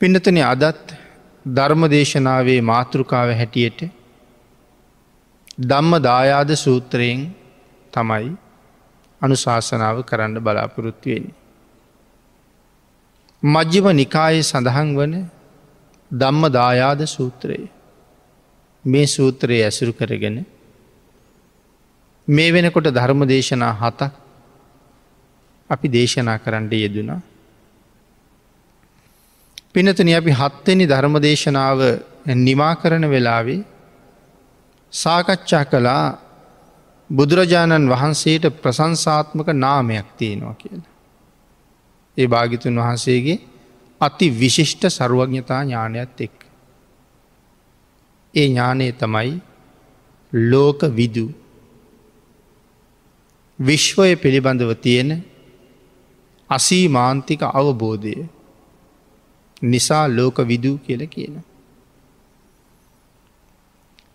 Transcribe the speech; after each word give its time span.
පිනතන 0.00 0.36
අදත් 0.44 0.92
ධර්ම 1.46 1.82
දේශනාවේ 1.88 2.60
මාතෘකාව 2.62 3.30
හැටියට 3.30 3.80
දම්ම 5.60 5.92
දායාද 6.00 6.50
සූත්‍රයෙන් 6.56 7.22
තමයි 7.92 8.28
අනුශාසනාව 9.20 9.96
කරන්න 10.04 10.36
බලාපොරොත්තුවෙන්නේ. 10.38 11.34
මජ්්‍යම 13.42 13.86
නිකායේ 13.92 14.42
සඳහන් 14.42 14.92
වන 14.96 15.14
දම්ම 16.10 16.44
දායාද 16.50 17.02
සූත්‍රය 17.06 17.58
මේ 18.84 19.06
සූත්‍රයේ 19.06 19.64
ඇසුරු 19.64 19.92
කරගෙන 19.92 20.38
මේ 22.28 22.52
වෙනකොට 22.52 22.88
ධර්ම 22.90 23.26
දේශනා 23.26 23.72
හතක් 23.72 24.12
අපි 25.70 25.86
දේශනා 25.88 26.38
කරන්න 26.38 26.70
යෙදුනා. 26.74 27.20
පිනතන 29.78 30.08
අපි 30.12 30.32
හත්වෙනි 30.32 30.84
ධර්ම 30.86 31.16
දේශනාව 31.20 31.80
නිමා 32.38 32.74
කරන 32.74 33.04
වෙලාවේ 33.06 33.60
සාකච්ඡා 34.92 35.64
කළා 35.64 36.04
බුදුරජාණන් 37.10 37.86
වහන්සේට 37.86 38.44
ප්‍රසංසාත්මක 38.56 39.48
නාමයක් 39.56 40.08
තියෙනවා 40.18 40.54
කියලා. 40.54 40.94
ඒ 42.16 42.26
භාගිතුන් 42.26 42.74
වහන්සේගේ 42.76 43.36
අති 44.00 44.26
විශිෂ්ට 44.32 44.82
සරුවඥතා 44.88 45.60
ඥානයත් 45.62 46.20
එක්. 46.20 46.36
ඒ 48.34 48.46
ඥානය 48.46 48.88
තමයි 48.94 49.30
ලෝක 50.32 50.80
විදු 50.92 51.26
විශ්වය 53.58 54.10
පිළිබඳව 54.16 54.72
තියෙන 54.78 55.14
අසීමාන්තික 56.50 57.42
අවබෝධය 57.52 58.16
නිසා 59.62 60.08
ලෝක 60.08 60.38
විදූ 60.40 60.78
කියල 60.78 61.06
කියන. 61.06 61.42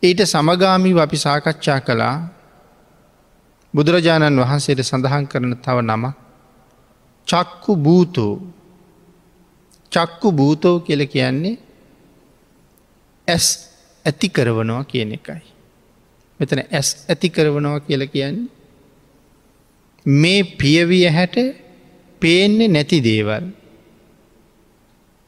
ඊට 0.04 0.22
සමගාමීව 0.24 0.98
අපි 0.98 1.18
සාකච්ඡා 1.18 1.80
කළා 1.82 2.16
බුදුරජාණන් 3.74 4.40
වහන්සේට 4.40 4.82
සඳහන් 4.82 5.28
කරන 5.28 5.56
තව 5.58 5.78
නම 5.82 6.04
චක්කු 7.28 7.76
භූතෝ 7.78 8.34
චක්කු 9.92 10.32
භූතෝ 10.32 10.80
කියල 10.80 11.02
කියන්නේ 11.08 11.56
ඇස් 13.28 13.48
ඇති 14.06 14.30
කරවනවා 14.30 14.84
කියන 14.84 15.12
එකයි. 15.12 15.44
මෙතන 16.40 16.60
ඇස් 16.62 16.88
ඇති 17.10 17.30
කරවනවා 17.30 17.80
කියල 17.80 18.04
කියන්නේ 18.08 18.52
මේ 20.06 20.44
පියවිය 20.44 21.06
හැට 21.10 21.36
පේන්නේ 22.22 22.68
නැති 22.68 23.00
දේවල් 23.02 23.46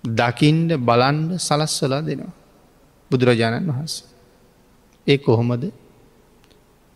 දකින්ඩ 0.05 0.77
බලන්ඩ 0.79 1.37
සලස්වලා 1.37 2.01
දෙනවා. 2.01 2.33
බුදුරජාණන් 3.11 3.69
වහන්ස. 3.69 3.93
ඒ 5.07 5.17
කොහොමද 5.17 5.63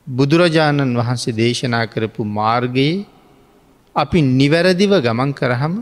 බුදුරජාණන් 0.08 0.98
වහන්සේ 0.98 1.34
දේශනා 1.34 1.86
කරපු 1.86 2.22
මාර්ගයේ 2.24 3.06
අපි 3.96 4.20
නිවැරදිව 4.22 4.92
ගමන් 4.98 5.32
කරහම 5.34 5.74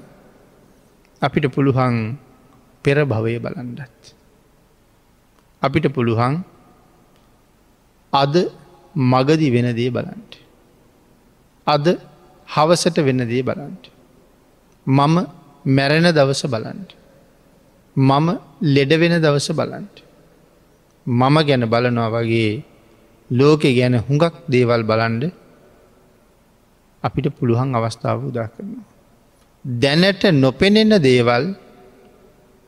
අපිට 1.21 1.45
පුළුවන් 1.47 2.17
පෙර 2.85 2.97
භවය 3.03 3.39
බලන්ඩත්. 3.39 4.01
අපිට 5.61 5.85
පුළුවන් 5.89 6.43
අද 8.13 8.35
මගදි 8.95 9.47
වෙනදේ 9.51 9.89
බලන්ට. 9.89 10.31
අද 11.67 11.85
හවසට 12.47 12.97
වෙනදේ 12.99 13.43
බලන්ට. 13.43 13.83
මම 14.87 15.15
මැරෙන 15.65 16.07
දවස 16.09 16.43
බලන්ට. 16.45 16.89
මම 17.97 18.27
ලෙඩ 18.65 18.91
වෙන 18.93 19.13
දවස 19.21 19.47
බලන්ට. 19.51 19.95
මම 21.07 21.35
ගැන 21.47 21.63
බලනවා 21.65 22.09
වගේ 22.15 22.63
ලෝකෙ 23.29 23.69
ගැන 23.73 23.95
හුඟක් 23.99 24.35
දේවල් 24.47 24.83
බලන්ඩ 24.83 25.23
අපිට 27.03 27.27
පුළුවන් 27.29 27.75
අවස්ථාව 27.75 28.19
උදා 28.23 28.47
කරනවා. 28.47 28.85
දැනට 29.65 30.23
නොපෙනෙන 30.33 30.93
දේවල් 31.01 31.45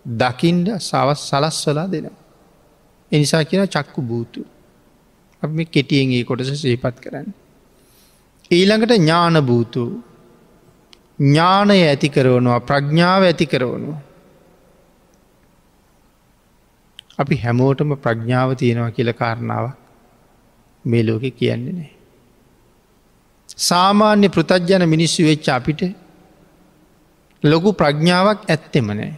දකිින්ඩ 0.06 0.68
සවස් 0.80 1.22
සලස්වලා 1.30 1.88
දෙනවා. 1.88 2.18
එනිසා 3.12 3.44
කියෙන 3.44 3.68
චක්කු 3.68 4.02
භූතු. 4.02 4.42
අප 5.44 5.50
මේ 5.52 5.66
කෙටියන්ගේ 5.66 6.24
කොටස 6.24 6.62
සේපත් 6.62 6.98
කරන්න. 7.00 7.28
ඊළඟට 8.52 8.94
ඥාන 8.98 9.38
භූතු 9.42 9.84
ඥානය 11.20 11.78
ඇති 11.84 12.10
කරවනවා 12.10 12.60
ප්‍රඥාව 12.60 13.22
ඇති 13.24 13.46
කරවනවා. 13.46 14.09
අපි 17.20 17.36
හැමෝටම 17.36 17.94
ප්‍රඥාව 17.96 18.54
තියෙනවා 18.54 18.92
කියල 18.92 19.12
කාරණාව 19.14 19.66
මේ 20.86 21.04
ලෝකෙ 21.04 21.30
කියන්නේ 21.30 21.74
නෑ. 21.74 21.92
සාමාන්‍ය 23.58 24.28
පෘතජ්ජන 24.30 24.86
මිනිස්සු 24.90 25.24
වෙච්ච 25.24 25.50
අපිට 25.50 25.82
ලොකු 27.44 27.74
ප්‍රඥාවක් 27.74 28.40
ඇත්තෙම 28.50 28.88
නෑ. 28.92 29.14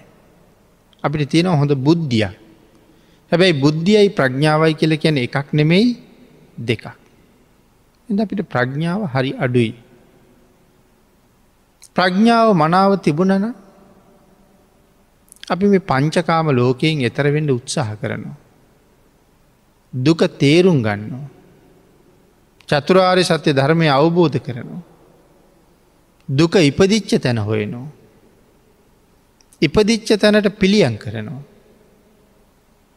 අපිට 1.03 1.29
තියෙන 1.29 1.47
හොඳ 1.47 1.73
බුද්ධිය. 1.77 2.29
හැබැයි 3.31 3.53
බුද්ධියයි 3.53 4.09
ප්‍රඥාවයි 4.09 4.73
කියල 4.73 4.97
කියන 4.97 5.17
එකක් 5.17 5.47
නෙමෙයි 5.53 5.87
දෙකක්. 6.57 6.85
එ 8.09 8.21
අපිට 8.21 8.41
ප්‍රඥාව 8.49 9.01
හරි 9.13 9.31
අඩුයි. 9.39 9.73
ප්‍රඥාව 11.95 12.55
මනාව 12.55 12.91
තිබුණන 12.95 13.53
අපි 15.51 15.65
මේ 15.67 15.79
පංචකාම 15.81 16.47
ලෝකයෙන් 16.51 17.01
එතරවෙඩ 17.01 17.49
උත්සාහ 17.49 17.89
කරනවා. 17.95 18.37
දුක 19.93 20.21
තේරුම් 20.39 20.77
ගන්නවා. 20.81 21.27
චතුරාරි 22.69 23.23
සත්‍ය 23.23 23.51
ධර්මය 23.51 23.87
අවබෝධ 23.89 24.39
කරනවා. 24.39 24.81
දුක 26.29 26.53
ඉපදිච්ච 26.61 27.11
තැන 27.19 27.39
හොයනවා. 27.39 27.87
ඉපදිච්ච 29.61 30.09
තැනට 30.15 30.47
පිළියන් 30.59 30.95
කරනවා. 30.97 31.41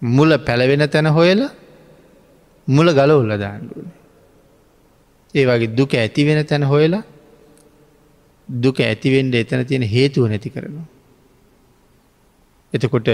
මුල 0.03 0.31
පැළවෙන 0.39 0.89
තැන 0.89 1.07
හොයල 1.09 1.43
මුල 2.69 2.89
ගලවුල්ල 2.91 3.35
දාන්ඩුවන. 3.39 3.89
ඒ 5.35 5.45
වගේ 5.45 5.75
දුක 5.75 5.93
ඇති 5.95 6.23
වෙන 6.25 6.41
තැන 6.47 6.63
හොයලා 6.65 7.05
දුක 8.49 8.79
ඇතිවෙන්ඩ 8.81 9.35
එතන 9.35 9.65
තියෙන 9.65 9.83
හේතුව 9.85 10.29
නැති 10.29 10.51
කරනවා. 10.51 10.94
එතකොට 12.75 13.09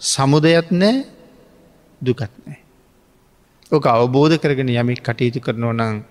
සමුදයත් 0.00 0.70
නෑ 0.72 1.04
දුකත් 2.00 2.20
නෑ. 2.20 2.58
ඕක 3.72 3.86
අවබෝධ 3.86 4.36
කරගෙන 4.36 4.70
යමි 4.70 4.96
කටයුතු 4.98 5.40
කරනව 5.40 5.72
නං 5.72 6.02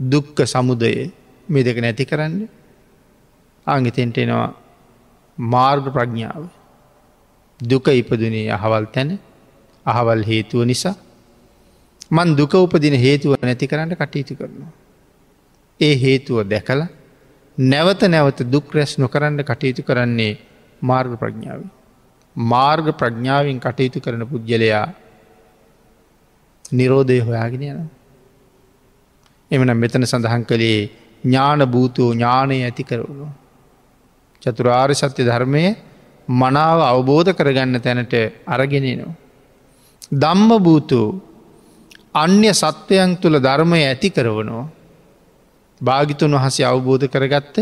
දුක්ක 0.00 0.38
සමුදය 0.46 1.10
මේ 1.48 1.64
දෙක 1.64 1.78
නැති 1.78 2.04
කරන්න 2.04 2.48
ආංගිතෙන්ට 3.66 4.18
එනවා 4.18 4.48
මාර්ග 5.38 5.84
ප්‍රඥාව 5.90 6.44
දුක 7.60 7.86
ඉපදුනේ 7.92 8.50
අහවල් 8.50 8.86
තැන 8.86 9.18
අහවල් 9.86 10.22
හේතුව 10.22 10.64
නිසා 10.64 10.96
මන් 12.10 12.36
දුක 12.36 12.54
උපදින 12.54 12.94
හේතුව 12.96 13.36
නැති 13.40 13.66
කරන්න 13.66 13.96
කටයුතු 13.96 14.34
කරනවා. 14.36 14.72
ඒ 15.80 15.94
හේතුව 15.96 16.44
දැකලා 16.44 16.88
නැවත 17.58 18.02
නැවත 18.04 18.40
දුක් 18.44 18.74
රැස් 18.74 18.98
නොකරන්න 18.98 19.40
කටයුතු 19.42 19.82
කරන්නේ 19.82 20.38
මාර්ග 20.82 21.12
ප්‍රඥාව. 21.16 21.62
මාර්ග 22.36 22.86
ප්‍රඥාවෙන් 22.92 23.60
කටයුතු 23.60 24.00
කරන 24.00 24.24
පුද්ගලයා 24.24 24.86
නිරෝධය 26.72 27.20
හොයාගෙන 27.20 27.62
යන. 27.62 27.88
එමන 29.50 29.72
මෙතන 29.74 30.04
සඳහන් 30.04 30.44
කළේ 30.44 30.90
ඥාන 31.24 31.60
භූතෝ 31.66 32.12
ඥානය 32.12 32.62
ඇති 32.62 32.84
කරවුණු. 32.84 33.28
චතුරාර් 34.42 34.90
සත්‍ය 34.92 35.22
ධර්මය 35.22 35.64
මනාව 36.28 36.78
අවබෝධ 36.82 37.30
කරගන්න 37.30 37.80
තැනට 37.80 38.14
අරගෙනනවා. 38.46 39.14
දම්ම 40.12 40.50
භූතෝ 40.58 41.20
අන්‍ය 42.14 42.48
සත්වයන් 42.52 43.16
තුළ 43.16 43.36
ධර්මය 43.38 43.80
ඇති 43.82 44.10
කරවනවා. 44.10 44.66
භාගිතුන් 45.80 46.32
වහසේ 46.34 46.64
අවබෝධ 46.64 47.06
කරගත්ත 47.06 47.56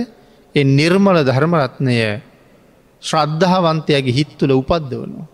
එ 0.54 0.64
නිර්මල 0.64 1.16
ධර්මරත්නය 1.24 1.96
ශ්‍රද්ධාවන්තයගේ 3.02 4.12
හිත් 4.12 4.30
තුළ 4.38 4.52
උපද්දවනවා. 4.52 5.26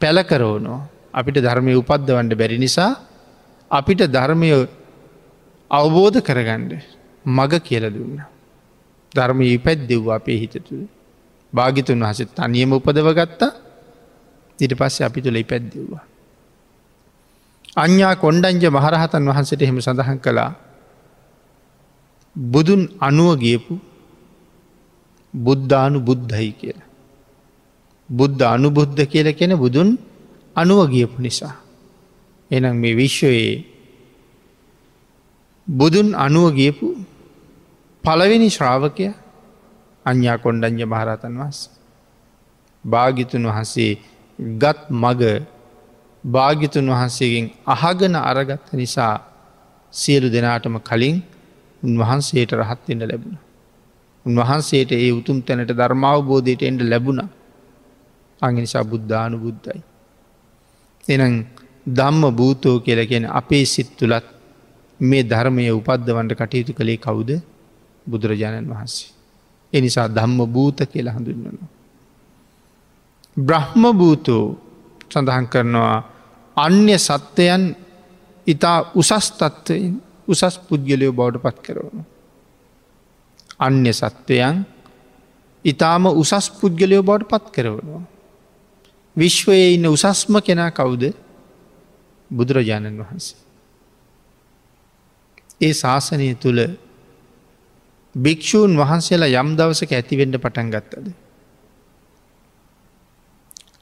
පැලකරෝනෝ 0.00 0.80
අපිට 1.12 1.38
ධර්මය 1.38 1.72
උපද්දවන්ට 1.74 2.32
බැරි 2.34 2.58
නිසා 2.58 2.92
අපිට 3.70 4.02
ධර්මය 4.08 4.48
අවබෝධ 5.70 6.18
කරගණ්ඩ 6.20 6.72
මග 7.24 7.52
කියල 7.60 7.84
දුන්න. 7.88 8.18
ධර්මය 9.14 9.44
ඉපැත් 9.56 9.80
දෙව්වා 9.84 10.16
අපේ 10.16 10.38
හිත 10.38 10.56
තුළ. 10.60 10.88
භාගිතුන් 11.52 12.00
වහස 12.00 12.20
තනියම 12.32 12.72
උපදව 12.72 13.08
ගත්තා 13.12 13.52
ඉට 14.58 14.72
පස්සේ 14.72 15.06
අපි 15.06 15.20
තුළ 15.20 15.36
ඉපැත් 15.36 15.64
දෙව්වා. 15.66 16.04
අඥා 17.74 18.14
කොණ්ඩංජ 18.16 18.64
මහරහතන් 18.68 19.22
වහන්සට 19.24 19.60
එහෙම 19.60 19.78
සඳහන් 19.80 20.18
කළා 20.18 20.52
බුදුන් 22.36 22.82
අනුව 22.98 23.36
ගියපු 23.36 23.91
බුද්ධානු 25.34 25.98
බුද්ධයි 26.00 26.52
කියලා. 26.52 26.88
බුද්ධ 28.08 28.42
අනුබුද්ධ 28.44 29.00
කියල 29.06 29.28
කෙන 29.32 29.52
බුදුන් 29.56 29.98
අනුව 30.56 30.80
ගියපු 30.90 31.16
නිසා. 31.18 31.56
එනම් 32.50 32.76
මේ 32.76 32.94
විශ්වයේ 32.94 33.64
බුදුන් 35.68 36.08
අනුව 36.16 36.46
ගියපු 36.54 36.86
පළවෙනි 38.04 38.48
ශ්‍රාවකය 38.50 39.06
අඥා 40.06 40.36
කොණ්ඩංජ 40.38 40.80
මහරතන් 40.84 41.34
වහස. 41.38 41.58
භාගිතුන් 42.84 43.44
වහන්සේ 43.46 43.92
ගත් 44.58 44.78
මග 44.92 45.22
භාගිතුන් 46.24 46.86
වහන්සේගෙන් 46.86 47.46
අහගන 47.66 48.14
අරගත්ත 48.20 48.66
නිසා 48.72 49.14
සියලු 49.92 50.28
දෙනාටම 50.28 50.76
කලින් 50.80 51.16
උන්වහන්සේට 51.82 52.50
රහත්වෙන්න 52.52 53.02
ලැබුණ. 53.02 53.38
උන්වහන්සේට 54.26 54.92
ඒ 54.94 55.10
උතුම් 55.10 55.38
තැනට 55.42 55.72
ධර්මාවබෝධයට 55.72 56.62
එන්ඩ 56.62 56.82
ලැබුණ 56.82 57.20
අංගනිසා 58.42 58.84
බුද්ධානු 58.84 59.36
බුද්ධයි. 59.38 59.80
එනම් 61.04 61.34
දම්ම 61.88 62.22
භූතෝ 62.32 62.76
කියලගෙන 62.80 63.26
අපේ 63.30 63.64
සිත් 63.64 63.90
තුළත් 63.96 64.26
මේ 65.00 65.22
ධර්මය 65.24 65.64
උපද්ධවන්ට 65.70 66.32
කටයුතු 66.34 66.72
කළේ 66.72 66.98
කවුද 66.98 67.30
බුදුරජාණන් 68.06 68.70
වහන්සේ. 68.70 69.10
එනිසා 69.72 70.08
ධම්ම 70.08 70.40
භූත 70.46 70.78
කියලා 70.84 71.14
හඳුන්වනවා. 71.14 71.70
බ්‍රහ්ම 73.36 73.82
භූතෝ 73.92 74.44
සඳහන් 75.10 75.46
කරනවා 75.46 75.98
අන්‍ය 76.56 76.98
සත්‍යයන් 76.98 77.62
ඉතා 78.46 78.78
උසස් 78.94 79.26
තත්වයෙන් 79.32 79.94
උසස් 80.28 80.54
පුද්ගලයෝ 80.60 81.12
බෞඩ 81.12 81.36
පත් 81.36 81.58
කරවන. 81.58 82.11
අන්‍ය 83.62 83.92
සත්වයන් 83.92 84.56
ඉතාම 85.64 86.04
උසස් 86.14 86.46
පුද්ගලයෝ 86.52 87.02
බෞඩ 87.02 87.24
පත් 87.24 87.44
කරවනවා. 87.54 88.02
විශ්වයේ 89.16 89.74
ඉන්න 89.74 89.86
උසස්ම 89.86 90.34
කෙනා 90.40 90.70
කවුද 90.70 91.02
බුදුරජාණන් 92.30 93.00
වහන්සේ. 93.00 93.38
ඒ 95.60 95.72
ශාසනය 95.72 96.28
තුළ 96.34 96.60
භික්‍ෂූන් 98.14 98.72
වහන්සේලා 98.76 99.34
යම් 99.36 99.50
දවසක 99.56 99.92
ඇතිවෙන්ඩ 99.92 100.36
පටන් 100.36 100.70
ගත්තද. 100.70 101.06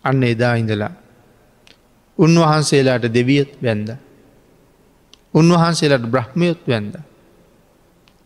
අන්න 0.05 0.23
එදා 0.25 0.55
ඉඳලා 0.55 0.93
උන්වහන්සේලාට 2.19 3.07
දෙවියත් 3.09 3.53
වැන්ද. 3.63 3.89
උන්වහන්සේලාට 5.35 6.07
බ්‍රහ්මයොත් 6.07 6.63
වැන්ද. 6.67 6.95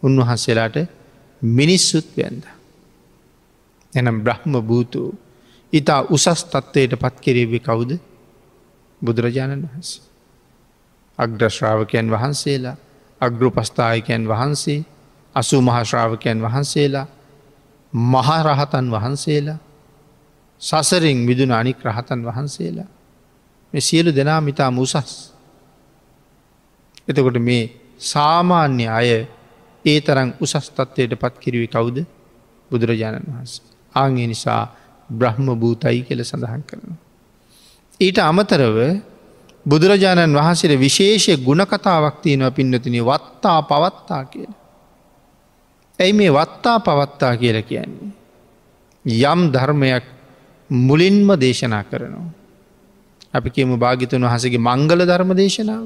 උන්වහන්සේලාට 0.03 0.77
මිනිස්සුත් 1.49 2.07
වැන්ද. 2.17 2.45
එනම් 3.93 4.17
බ්‍රහ්ම 4.21 4.53
භූතු 4.61 5.15
ඉතා 5.73 6.01
උසස් 6.07 6.45
තත්වයට 6.45 6.93
පත් 6.95 7.17
කෙරේවි 7.21 7.61
කවුද 7.61 7.91
බුදුරජාණන් 9.03 9.63
වහන්ස. 9.65 9.91
අග්‍රශ්‍රාවකයන් 11.19 12.11
වහන්සේලා 12.11 12.77
අග්‍රපස්ථායකයන් 13.21 14.23
වහන්සේ 14.25 14.85
අසු 15.35 15.61
මහශ්‍රාවකයන් 15.61 16.39
වහන්සේලා 16.41 17.07
මහරහතන් 17.93 18.87
වහන්සේලා 18.91 19.59
සසරින් 20.63 21.19
මිදුන 21.19 21.51
අනික් 21.53 21.79
රහතන් 21.85 22.21
වහන්සේලා 22.23 22.89
මේ 23.73 23.81
සියලු 23.81 24.11
දෙනා 24.11 24.41
මිතා 24.41 24.71
මුසස්. 24.71 24.95
එතකොට 27.09 27.39
මේ 27.39 27.65
සාමාන්‍ය 28.01 28.87
අය 28.89 29.27
ඒ 29.85 30.01
තරම් 30.01 30.29
උසස් 30.41 30.71
තත්වයට 30.71 31.15
පත් 31.15 31.35
කිරිවි 31.39 31.69
කවුද 31.69 31.97
බුදුරජාණන් 32.71 33.27
වහන්ස. 33.27 33.53
ආගේ 33.95 34.27
නිසා 34.27 34.63
බ්‍රහ්ම 35.11 35.47
භූතයි 35.55 36.03
කියල 36.03 36.21
සඳහන් 36.23 36.63
කරනවා. 36.63 36.99
ඊට 38.01 38.19
අමතරව 38.21 38.77
බුදුරජාණන් 39.67 40.35
වහන්සේට 40.35 40.79
විශේෂය 40.79 41.37
ගුණකතාවක් 41.39 42.17
තියෙනව 42.23 42.51
පින්නතින 42.53 42.97
වත්තා 43.03 43.59
පවත්තා 43.63 44.23
කියල. 44.25 44.53
ඇයි 45.99 46.13
මේ 46.13 46.31
වත්තා 46.31 46.79
පවත්තා 46.81 47.37
කියල 47.37 47.59
කියන්නේ. 47.63 48.13
යම් 49.05 49.41
ධර්මයක් 49.53 50.05
මුලින්ම 50.71 51.29
දේශනා 51.37 51.85
කරනවා. 51.85 52.33
අපි 53.35 53.51
කියමු 53.51 53.77
භාගිතුන් 53.77 54.23
වහසගේ 54.23 54.59
මංගල 54.61 55.01
ධර්ම 55.03 55.31
දේශනාව. 55.35 55.85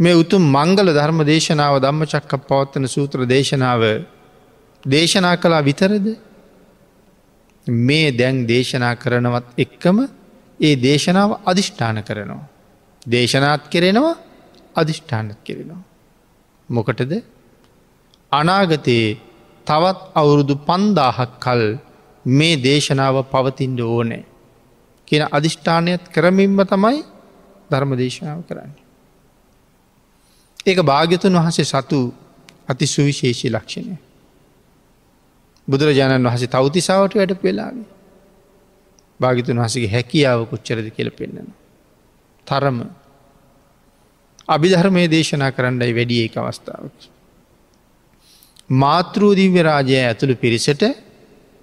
මේ 0.00 0.14
උතුම් 0.14 0.42
මංගල 0.48 0.88
ධර්ම 0.90 1.20
දේශනාව 1.24 1.74
ධම්ම 1.78 2.02
චක්ක 2.04 2.32
පවත්තන 2.42 2.86
සූත්‍ර 2.86 3.20
දේශනාව 3.26 3.82
දේශනා 4.84 5.36
කලා 5.36 5.62
විතරද 5.62 6.06
මේ 7.66 8.08
දැන් 8.12 8.46
දේශනා 8.46 8.94
කරනවත් 8.94 9.46
එක්කම 9.58 9.98
ඒ 10.60 10.74
දේශනාව 10.78 11.30
අධිෂ්ඨාන 11.44 11.98
කරනවා. 12.02 12.48
දේශනාත් 13.06 13.62
කෙරෙනවා 13.68 14.16
අධිෂ්ඨානත් 14.74 15.38
කෙරෙනවා. 15.44 15.82
මොකටද 16.68 17.12
අනාගතයේ 18.32 19.18
තවත් 19.66 19.98
අවුරුදු 20.14 20.54
පන්දාහක් 20.60 21.32
කල් 21.38 21.62
මේ 22.24 22.56
දේශනාව 22.58 23.16
පවතින්ට 23.24 23.80
ඕනෑ. 23.82 24.24
කියන 25.08 25.24
අධිෂ්ඨානයත් 25.28 26.02
කරමින්ම 26.08 26.60
තමයි 26.64 26.98
ධර්ම 27.70 27.92
දේශනාව 27.96 28.40
කරන්න. 28.48 28.72
ඒක 30.66 30.78
භාග්‍යතුන් 30.82 31.34
වහසේ 31.36 31.64
සතු 31.64 32.00
අති 32.68 32.86
සුවිශේෂී 32.86 33.50
ලක්ෂණය. 33.50 33.96
බුදුරජාණන් 35.68 36.26
වහසේ 36.26 36.48
තවතිසාාවට 36.48 37.14
වැඩ 37.14 37.34
පෙලාවේ. 37.36 37.88
භාගිතුන් 39.20 39.56
වහසගේ 39.56 39.88
හැකියාව 39.88 40.40
කොච්චරද 40.46 40.86
කියල 40.90 41.10
පෙන්න්නන. 41.10 41.48
තරම 42.46 42.78
අභිධර්මය 44.48 45.02
දේශනා 45.08 45.50
කරන්නයි 45.50 45.92
වැඩිය 45.92 46.24
එක 46.24 46.36
අවස්ථාවක්. 46.36 46.98
මාතෘූදිව්‍ය 48.76 49.60
රාජය 49.62 49.96
ඇතුළු 50.00 50.34
පිරිසට 50.36 50.82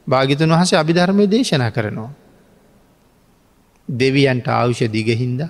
භාගිතුන් 0.08 0.50
වහස 0.52 0.74
අභිධර්මය 0.74 1.26
දේශනා 1.28 1.72
කරනවා. 1.72 2.12
දෙවියන්ට 3.88 4.48
ආවුෂ 4.50 4.84
දිගහින්ද 4.90 5.42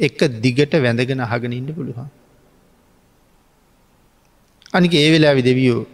එක 0.00 0.18
දිගට 0.38 0.72
වැඳගෙන 0.76 1.20
අහගෙන 1.20 1.52
ඉන්න 1.52 1.74
පුළුවන්. 1.74 2.17
අනික 4.72 4.92
ඒ 4.94 5.08
වෙලාවි 5.12 5.42
දෙවියෝ 5.42 5.84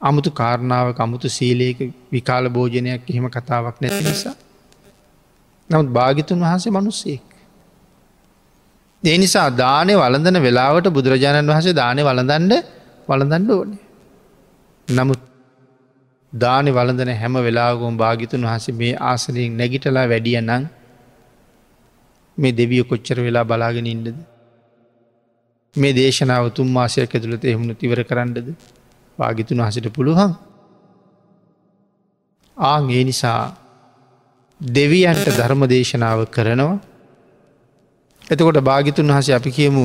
අමුතු 0.00 0.30
කාරණාව 0.30 0.86
අමුතු 0.98 1.28
සීලයක 1.28 1.78
විකාල 2.12 2.46
භෝජනයක් 2.48 3.02
එහෙම 3.10 3.26
කතාවක් 3.28 3.76
නැති 3.80 4.02
නිසා. 4.04 4.36
නමුත් 5.70 5.88
භාගිතුන් 5.88 6.38
වහන්සේ 6.40 6.72
මනුස්සෙක්. 6.72 7.22
ඒ 9.02 9.16
නිසා 9.18 9.48
දානය 9.54 9.92
වලඳන 9.94 10.38
වෙලාවට 10.40 10.88
බුදුරජාණන් 10.88 11.52
වහසේ 11.52 11.74
දානය 11.74 12.00
වලඳන්ඩ 12.02 12.52
වලඳන්ඩ 13.08 13.50
ඕනේ. 13.50 13.80
නමුත් 14.88 15.22
දානි 16.32 16.70
වලඳන 16.70 17.10
හැම 17.14 17.34
වෙලාගුම් 17.38 17.96
භාගිතුන් 17.96 18.42
වහසේ 18.42 18.74
මේ 18.74 18.94
ආසනයෙන් 19.02 19.56
නැගිටලා 19.56 20.06
වැඩිය 20.08 20.38
නං 20.40 20.64
මේ 22.38 22.52
දෙවිය 22.52 22.82
කොච්චර 22.84 23.18
වෙලා 23.20 23.44
බලාගෙන 23.44 23.86
ඉන්නද. 23.86 24.31
මේ 25.76 25.92
දේශනාව 25.94 26.52
තුන් 26.52 26.68
මාසයක් 26.68 27.10
ඇතුළත 27.10 27.44
එහුණු 27.44 27.74
තිවර 27.74 28.00
කරන්නද 28.02 28.48
භාගිතුන් 29.18 29.58
වහසට 29.58 29.88
පුළුවන්. 29.90 30.32
ආං 32.56 32.90
ඒ 32.90 33.04
නිසා 33.04 33.40
දෙවියන්ට 34.60 35.26
ධර්ම 35.30 35.62
දේශනාව 35.66 36.26
කරනවා 36.28 36.78
එතකොට 38.24 38.60
භාගිතුන් 38.62 39.08
වහස 39.08 39.30
අපි 39.30 39.50
කියමු 39.50 39.84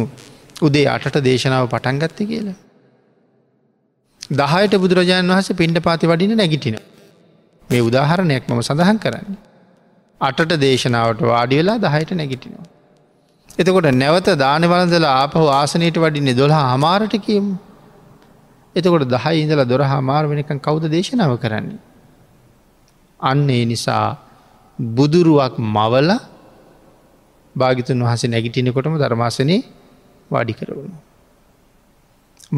උදේ 0.62 0.88
අටට 0.88 1.18
දේශනාව 1.22 1.70
පටන්ගත්ත 1.70 2.20
කියලා. 2.26 2.58
දහයට 4.34 4.74
බුදුරජාණන් 4.78 5.32
වහස 5.32 5.50
පින්ඩ 5.56 5.80
පාති 5.82 6.06
වඩින 6.06 6.36
නැගිටින. 6.36 6.78
මේ 7.70 7.82
උදාහරණයක් 7.82 8.44
මම 8.46 8.62
සඳහන් 8.62 9.00
කරන්න. 9.00 9.38
අටට 10.22 10.52
දේශනාවට 10.60 11.22
වාඩි 11.24 11.56
වෙලා 11.56 11.80
දහයට 11.80 12.12
නැගිටිනවා. 12.14 12.68
එතකොට 13.60 13.90
නැවත 13.94 14.28
දාන 14.36 14.64
වලඳලා 14.64 15.14
ආපහු 15.18 15.48
ආසනයට 15.52 15.98
වඩින්නේ 15.98 16.36
දොලා 16.36 16.64
හමාරට 16.68 17.14
කියමු. 17.18 17.56
එතකොට 18.76 19.06
දහයි 19.06 19.42
ඉඳලා 19.42 19.66
දොර 19.66 19.82
හමාර 19.84 20.24
වෙනකන් 20.26 20.60
කවුද 20.60 20.86
දේශනාව 20.88 21.34
කරන්නේ. 21.38 21.80
අන්න 23.20 23.50
ඒ 23.50 23.66
නිසා 23.66 24.18
බුදුරුවක් 24.80 25.58
මවල 25.58 26.10
භාගිතුන් 27.56 27.98
වහස 28.00 28.24
නැගිටිනකොටම 28.26 28.96
ධර්මාසනය 28.96 29.58
වාඩි 30.32 30.54
කරවුණු. 30.54 30.98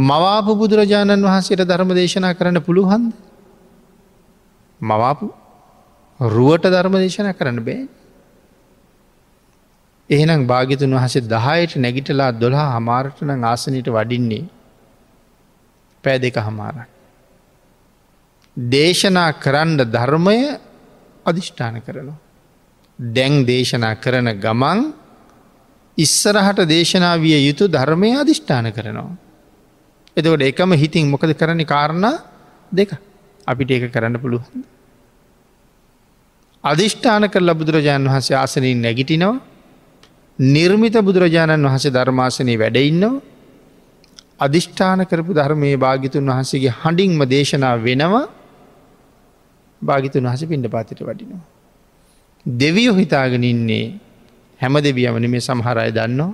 මවාපු 0.04 0.52
බුදුරජාණන් 0.56 1.24
වහන්සේට 1.24 1.64
ධර්ම 1.64 1.90
දේශනා 1.92 2.34
කරන්න 2.34 2.60
පුළුවන්ද. 2.60 3.14
මවාපු 4.82 5.32
රුවට 6.20 6.66
ධර්ම 6.66 6.94
දේශනා 6.96 7.34
කරන්න 7.34 7.60
බෑ. 7.60 7.99
එහෙනම් 10.10 10.48
භාගිතුන් 10.48 10.96
වහසේ 10.96 11.28
දහයට 11.28 11.76
නැගිටලා 11.78 12.32
දොලා 12.34 12.70
හමාරටන 12.76 13.44
ආසනයට 13.44 13.88
වඩින්නේ 13.88 14.46
පෑ 16.04 16.18
දෙක 16.18 16.38
හමාරක්. 16.38 16.88
දේශනා 18.58 19.32
කරන්න 19.36 19.78
ධර්මය 19.88 20.38
අධිෂ්ඨාන 21.26 21.82
කරනවා. 21.82 22.18
දැන් 23.00 23.46
දේශනා 23.46 23.96
කරන 23.96 24.30
ගමන් 24.36 24.80
ඉස්සරහට 25.98 26.60
දේශනා 26.68 27.16
විය 27.18 27.38
යුතු 27.40 27.68
ධර්මය 27.68 28.10
අධිෂ්ඨාන 28.16 28.72
කරනවා. 28.72 29.14
එතකොට 30.18 30.42
එකම 30.42 30.72
හිතින් 30.74 31.06
මොකද 31.08 31.32
කරන 31.34 31.62
කාරණ 31.66 32.06
දෙක 32.72 32.92
අපිට 33.48 33.70
ඒක 33.70 33.86
කරන්න 33.90 34.18
පුළුවන්. 34.18 34.66
අධිෂ්ඨාන 36.64 37.30
කරල 37.30 37.50
බුදුරජාණන් 37.54 38.08
වහන්සේ 38.08 38.36
ආසනින් 38.36 38.82
නැගිටිනවා 38.82 39.49
නිර්මිත 40.40 40.96
බුදුරජාණන් 41.00 41.68
වහසේ 41.68 41.92
ධර්මාසනය 41.92 42.56
වැඩඉන්නවා 42.58 43.22
අධිෂ්ඨාන 44.40 45.06
කරපු 45.06 45.34
ධර්මයේ 45.34 45.78
භාගිතුන් 45.78 46.26
වහන්සේගේ 46.26 46.74
හඬින්ම 46.74 47.22
දේශනා 47.26 47.76
වෙනවා 47.78 48.26
භාගිතුන් 49.82 50.24
වහස 50.24 50.44
පිණ්ඩ 50.46 50.68
පාතිට 50.68 51.02
වඩිනවා. 51.02 51.44
දෙවියෝ 52.46 52.96
හිතාගෙන 52.96 53.44
ඉන්නේ 53.44 53.86
හැම 54.60 54.76
දෙවියමන 54.80 55.26
මේ 55.28 55.42
සමහරය 55.42 55.92
දන්නවා 55.92 56.32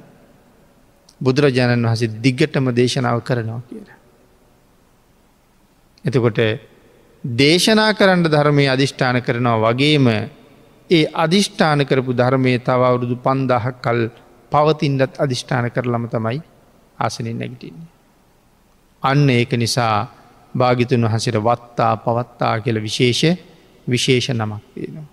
බුදුරජාණන් 1.21 1.85
වහසේ 1.85 2.13
දිග්ගටම 2.19 2.69
දේශනාව 2.71 3.19
කරනවා 3.21 3.62
කියලා. 3.63 4.00
එතකොට 6.05 6.39
දේශනා 7.24 7.91
කරන්න 7.93 8.24
ධර්මය 8.25 8.65
අධිෂ්ඨාන 8.67 9.17
කරනවා 9.21 9.57
වගේම 9.65 10.07
ඒ 10.89 11.05
අධිෂ්ඨාන 11.15 11.85
කරපු 11.85 12.11
ධර්මය 12.13 12.59
තව 12.59 12.81
අවුරුදු 12.81 13.15
පන්දාහක් 13.17 13.77
කල් 13.79 13.99
පවතින්ඩත් 14.51 15.19
අධිෂ්ඨාන 15.19 15.71
කරලම 15.71 16.05
තමයි 16.07 16.39
ආසනින් 16.99 17.37
නැගිටින්නේ. 17.37 17.89
අන්න 19.03 19.29
ඒක 19.29 19.51
නිසා 19.53 19.97
භාගිතුන් 20.53 21.03
වහසට 21.03 21.37
වත්තා 21.39 21.93
පවත්තා 21.97 22.53
කියල 22.59 22.77
විශේෂ 22.79 23.21
විශේෂ 23.87 24.29
නමක් 24.31 24.63
තියෙනවා. 24.73 25.07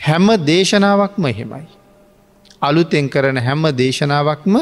හැම 0.00 0.26
දේශනාවක්ම 0.42 1.24
එහෙමයි. 1.26 1.66
අලුතෙන් 2.62 3.06
කරන 3.10 3.38
හැම 3.38 3.62
දේශනාවක්ම 3.74 4.54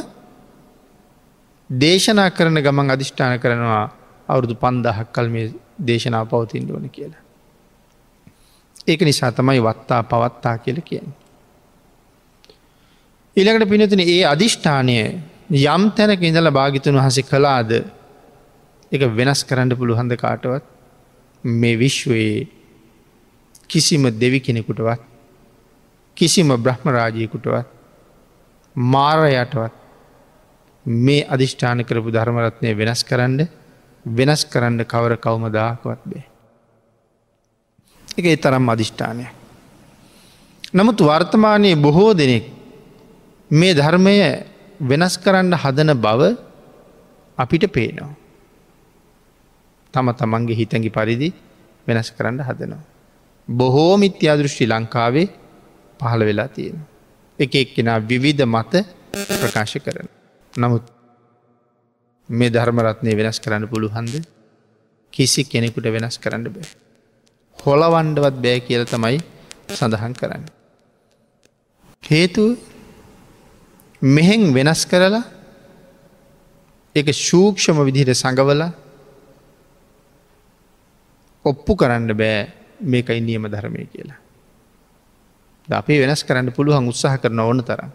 දේශනා 1.70 2.30
කරන 2.30 2.58
ගමන් 2.58 2.90
අධිෂ්ඨාන 2.90 3.40
කරනවා 3.40 3.84
අවුරුදු 4.28 4.54
පන්දහක් 4.54 5.08
කල් 5.12 5.28
මේ 5.28 5.46
දේශනාව 5.87 6.26
පවතින් 6.26 6.70
ඕන 6.70 6.90
කියලා. 6.90 7.22
ඒක 8.87 9.01
නිසා 9.03 9.33
තමයි 9.33 9.61
වත්තා 9.61 10.03
පවත්තා 10.03 10.57
කියල 10.59 10.81
කියන්නේ. 10.81 11.15
ඉළඟට 13.37 13.69
පිනතින 13.69 14.01
ඒ 14.03 14.25
අධිෂ්ඨානය 14.25 14.97
යම් 15.51 15.83
තැනක 15.91 16.23
ඉඳල 16.23 16.51
භාගිතුන් 16.51 16.97
වහස 16.97 17.19
කලාද 17.23 17.71
එක 18.93 19.03
වෙනස් 19.11 19.45
කරන්න 19.45 19.73
පුළුහන්ද 19.73 20.17
කාටවත් 20.17 20.65
මේ 21.45 21.77
විශ්වයේ 21.77 22.49
කිසිම 23.69 24.03
දෙවි 24.15 24.41
කෙනෙකුටවත් 24.41 25.03
කිසිම 26.17 26.49
බ්‍රහ්ම 26.57 26.87
රාජයකුටවත් 26.89 27.67
මාරයටවත් 28.77 29.73
මේ 30.87 31.27
අධිෂ්ඨාන 31.27 31.85
කරපු 31.85 32.11
ධර්මරත්නය 32.11 32.75
වෙනස් 32.75 33.05
කරන්න 33.05 33.49
වෙනස් 34.07 34.45
කරන්න 34.45 34.85
කවර 34.85 35.17
කවමදාකවත් 35.17 36.03
බේ. 36.05 36.25
එක 38.19 38.25
ඒ 38.25 38.37
තරම් 38.37 38.69
අධිෂ්ඨානය. 38.69 39.26
නමුත් 40.75 40.99
වර්තමානයේ 41.00 41.76
බොහෝ 41.76 42.12
දෙනෙක් 42.12 42.45
මේ 43.50 43.75
ධර්මය 43.75 44.16
වෙනස් 44.81 45.14
කරන්න 45.19 45.54
හදන 45.54 45.90
බව 45.97 46.21
අපිට 47.38 47.64
පේනවා. 47.69 48.14
තම 49.95 50.09
තමන්ගේ 50.12 50.57
හිතැඟි 50.57 50.90
පරිදි 50.90 51.28
වෙනස් 51.87 52.11
කරන්න 52.11 52.40
හදනවා. 52.40 52.83
බොහෝ 53.49 53.97
මිත්‍යා 53.97 54.37
දෘෂ්ටි 54.37 54.66
ලංකාවේ 54.66 55.28
පහළ 56.00 56.23
වෙලා 56.23 56.49
තියෙන. 56.49 56.78
එක 57.38 57.54
එක්කෙනා 57.54 57.99
විවිධ 58.00 58.45
මත 58.47 58.73
ප්‍රකාශ 59.33 59.76
කරන. 59.78 60.09
නමුත් 60.52 60.85
මේ 62.28 62.50
ධර්මරත්නය 62.50 63.12
වෙනස් 63.14 63.40
කරන්න 63.40 63.69
පුළුහන්ද 63.69 64.14
කිසි 65.12 65.45
කෙනෙකුට 65.45 65.87
වෙනස් 65.87 66.16
කරන්න 66.19 66.45
බෑ. 66.47 66.82
හොලවන්ඩවත් 67.59 68.37
බෑ 68.38 68.61
කියල 68.61 68.85
තමයි 68.85 69.18
සඳහන් 69.71 70.14
කරන්න. 70.14 70.44
හේතු 72.02 72.44
මෙහෙන් 74.02 74.52
වෙනස් 74.52 74.82
කරලා 74.85 75.23
එක 76.94 77.12
ශූක්ෂම 77.16 77.78
විදිහට 77.80 78.14
සඟවලා 78.14 78.73
ඔප්පු 81.44 81.73
කරන්න 81.75 82.11
බෑ 82.14 82.40
මේකයි 82.82 83.21
නියම 83.21 83.47
ධර්මය 83.47 83.87
කියලා. 83.87 84.18
අපේ 85.68 86.00
වෙනස් 86.00 86.25
කරන්න 86.25 86.52
පුළුවන් 86.52 86.88
උත්සාහ 86.88 87.18
කරන 87.18 87.38
ඕන 87.40 87.62
තරම්. 87.62 87.90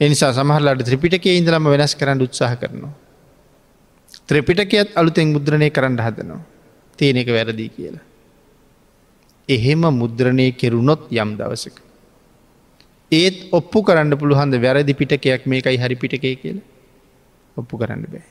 එනිසා 0.00 0.32
සමහරලාට 0.32 0.82
ත්‍රිපිටක 0.82 1.26
ඉඳලම 1.28 1.64
වෙනස් 1.66 1.94
කරන්න 1.94 2.22
උත්සාහ 2.22 2.56
කරනවා. 2.56 2.92
ත්‍රිපිටකයත් 4.26 4.96
අලුතෙන් 4.96 5.28
මුද්‍රණය 5.28 5.70
කරන්න 5.70 5.98
හදනවා. 5.98 6.40
තියෙන 7.00 7.16
එක 7.16 7.28
වැරදිී 7.28 7.70
කියලා. 7.70 8.04
එහෙම 9.48 9.82
මුද්‍රණය 9.92 10.46
කෙරුණොත් 10.54 11.08
යම් 11.12 11.30
දවසක. 11.36 11.76
ඒත් 13.12 13.38
ඔප්පු 13.52 13.82
කරන්න 13.82 14.14
පුළුහන්ද 14.16 14.54
වැරදි 14.56 14.94
පිටකයක් 14.94 15.46
මේකයි 15.46 15.78
හරි 15.78 15.96
පිටකය 15.96 16.34
කියලා 16.36 16.66
ඔප්පු 17.56 17.74
කරන්න 17.76 18.06
බෑ. 18.06 18.24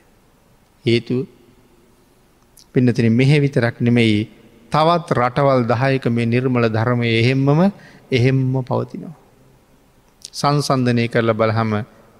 හේතු 0.85 1.27
පින්නතින 2.73 3.11
මෙහෙ 3.11 3.39
විතරක් 3.39 3.81
නෙමෙයි 3.81 4.29
තවත් 4.71 5.07
රටවල් 5.11 5.63
දහයක 5.65 6.05
මේ 6.09 6.25
නිර්මල 6.25 6.65
ධර්මය 6.69 7.07
එහෙම්මම 7.13 7.71
එහෙම්ම 8.11 8.53
පවතිනවා. 8.63 9.15
සංසන්ධනය 10.31 11.07
කරල 11.07 11.33
බලහම 11.33 11.71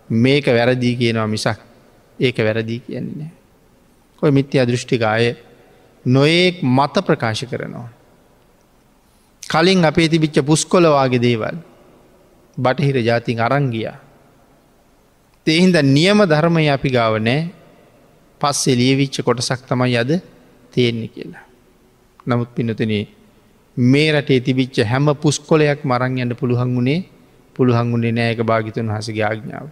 මේක 0.10 0.46
වැරදිී 0.50 0.96
කියනවා 0.96 1.28
මිසක් 1.28 1.60
ඒක 2.20 2.38
වැරදිී 2.40 2.80
කියන්නේ. 2.80 3.32
ඔය 4.22 4.32
මිත්‍ය 4.32 4.60
අදෘෂ්ටිකාය 4.60 5.36
නොයෙක් 6.06 6.64
මත 6.64 6.96
ප්‍රකාශ 7.00 7.46
කරනවා. 7.46 7.90
කලින් 9.44 9.84
අපේ 9.84 10.08
තිබිච්ච 10.08 10.40
පුස්කොලවාගේ 10.42 11.20
දේවල් 11.20 11.58
බටහිර 12.58 12.98
ජාතින් 13.00 13.40
අරංගිය. 13.40 13.92
තේහින්ද 15.48 15.76
නියම 15.86 16.20
ධර්මය 16.24 16.70
අපි 16.70 16.90
ගාව 16.90 17.20
නෑ 17.20 17.50
පස්සේ 18.42 18.76
ලියවිච්ච 18.76 19.22
කොටසක් 19.22 19.66
තමයි 19.66 19.98
අද 19.98 20.12
තියෙන්නේ 20.74 21.08
කියලා. 21.08 21.46
නමුත් 22.26 22.50
පිනතන 22.50 22.94
මේ 23.78 24.12
රටේ 24.12 24.40
තිබිච්ච 24.40 24.78
හැම 24.84 25.08
පුස්කොලයක් 25.16 25.84
මරං 25.84 26.20
යන්න 26.20 26.36
පුළුවන් 26.36 26.76
වුණේ 26.76 27.06
පුළුවන් 27.56 27.92
වුණේ 27.92 28.12
නෑක 28.12 28.40
භාගිතුන් 28.42 28.90
හසගේ 28.90 29.24
ආඥාව. 29.24 29.68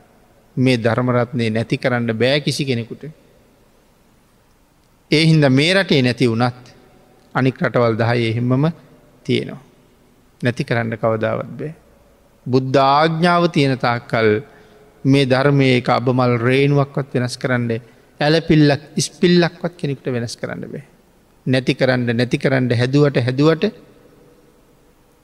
මේ 0.57 0.77
ධර්මරත්නය 0.77 1.49
නැති 1.49 1.77
කරන්න 1.77 2.11
බෑ 2.13 2.41
කිසි 2.41 2.65
කෙනෙකුට. 2.65 3.03
ඒ 5.11 5.23
හින්ද 5.25 5.45
මේ 5.49 5.73
රටේ 5.73 6.01
නැති 6.01 6.27
වුනත් 6.27 6.71
අනික් 7.35 7.61
රටවල් 7.61 7.95
දහය 7.95 8.19
එහෙම්මම 8.29 8.65
තියෙනවා. 9.23 9.61
නැති 10.41 10.63
කරන්න 10.63 10.93
කවදාවත් 10.95 11.51
බෑ. 11.59 11.73
බුද්ධ 12.45 12.79
ආග්ඥාව 12.79 13.43
තියෙන 13.51 13.77
තාක්කල් 13.77 14.29
මේ 15.05 15.25
ධර්මය 15.25 15.67
එක 15.77 15.89
අබමල් 15.89 16.33
රේනුවක්වත් 16.39 17.13
වෙනස් 17.15 17.37
කරන්න 17.37 17.71
ඇලපිල්ලක් 18.19 18.81
ඉස්පිල්ලක්වත් 18.95 19.73
කෙනෙකුට 19.77 20.13
වෙනස් 20.13 20.35
කරන්න 20.35 20.65
බෑ. 20.67 20.83
නැති 21.45 21.73
කරන්න 21.75 22.09
නැති 22.13 22.37
කරන්න 22.37 22.71
හැදුවට 22.73 23.21
හැදුවට 23.23 23.63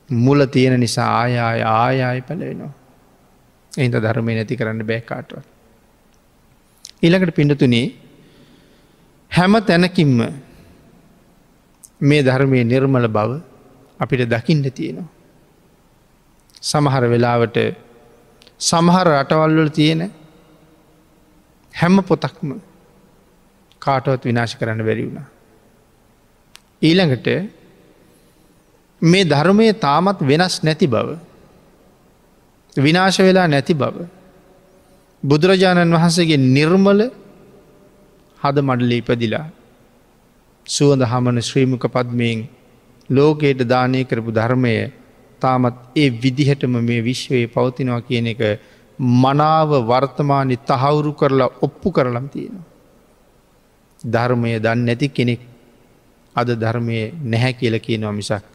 මුල 0.10 0.46
තියෙන 0.46 0.80
නිසා 0.80 1.10
ආයාය 1.18 1.62
ආයාය 1.72 2.22
පැලවෙනවා. 2.22 2.72
එහිද 3.72 3.96
ධර්මය 3.98 4.36
නැති 4.36 4.58
කරන්න 4.58 4.86
බෑකාටවත්. 4.86 5.46
ඊළඟට 7.04 7.36
පිඩතුනේ 7.36 7.86
හැම 9.34 9.54
තැනකින්ම 9.62 10.20
මේ 12.02 12.22
ධර්මය 12.22 12.64
නිර්මල 12.64 13.08
බව 13.08 13.32
අපිට 14.00 14.30
දකිින්ට 14.30 14.68
තියෙනවා. 14.72 15.10
සමහර 16.62 17.04
වෙලාවට 17.06 17.58
සමහර 18.60 19.08
රටවල්වල 19.14 19.70
තියෙන 19.70 20.02
හැම 21.74 21.96
පොතක්ම 22.04 22.50
කාටවත් 23.82 24.24
විනාශ 24.24 24.56
කරන්න 24.58 24.82
බැරි 24.82 25.06
වුණා. 25.06 25.28
ඊළඟට 26.82 27.28
මේ 29.02 29.26
ධර්මය 29.26 29.68
තාමත් 29.76 30.20
වෙනස් 30.22 30.56
නැති 30.64 30.88
බව. 30.88 31.08
විනාශ 32.76 33.20
වෙලා 33.20 33.48
නැති 33.48 33.74
බව. 33.74 33.96
බුදුරජාණන් 35.24 35.94
වහන්සේගේ 35.94 36.38
නිර්මල 36.38 37.02
හද 38.44 38.58
මඩලි 38.62 38.98
ඉපදිලා 38.98 39.48
සුවඳ 40.66 41.04
හමන 41.04 41.38
ශ්‍රීමක 41.42 41.86
පද්මයෙන් 41.88 42.40
ලෝකයට 43.10 43.62
දානය 43.66 44.04
කරපු 44.04 44.32
ධර්මය 44.32 44.74
තාමත් 45.42 45.76
ඒ 45.96 46.10
විදිහටම 46.22 46.76
මේ 46.82 47.02
විශ්වයේ 47.02 47.48
පවතිනවා 47.48 48.02
කියන 48.02 48.28
එක 48.28 48.42
මනාව 49.00 49.70
වර්තමානි 49.84 50.56
තහවුරු 50.62 51.12
කරලා 51.14 51.50
ඔප්පු 51.62 51.92
කරලම් 51.92 52.28
තියෙනවා. 52.30 52.68
ධර්මය 54.02 54.60
දන්න 54.60 54.86
නැති 54.86 55.08
කෙනෙක් 55.10 55.42
අද 56.36 56.50
ධර්මය 56.56 56.98
නැහැ 57.24 57.54
කියල 57.54 57.76
කියනවා 57.80 58.12
මිසක් 58.12 58.46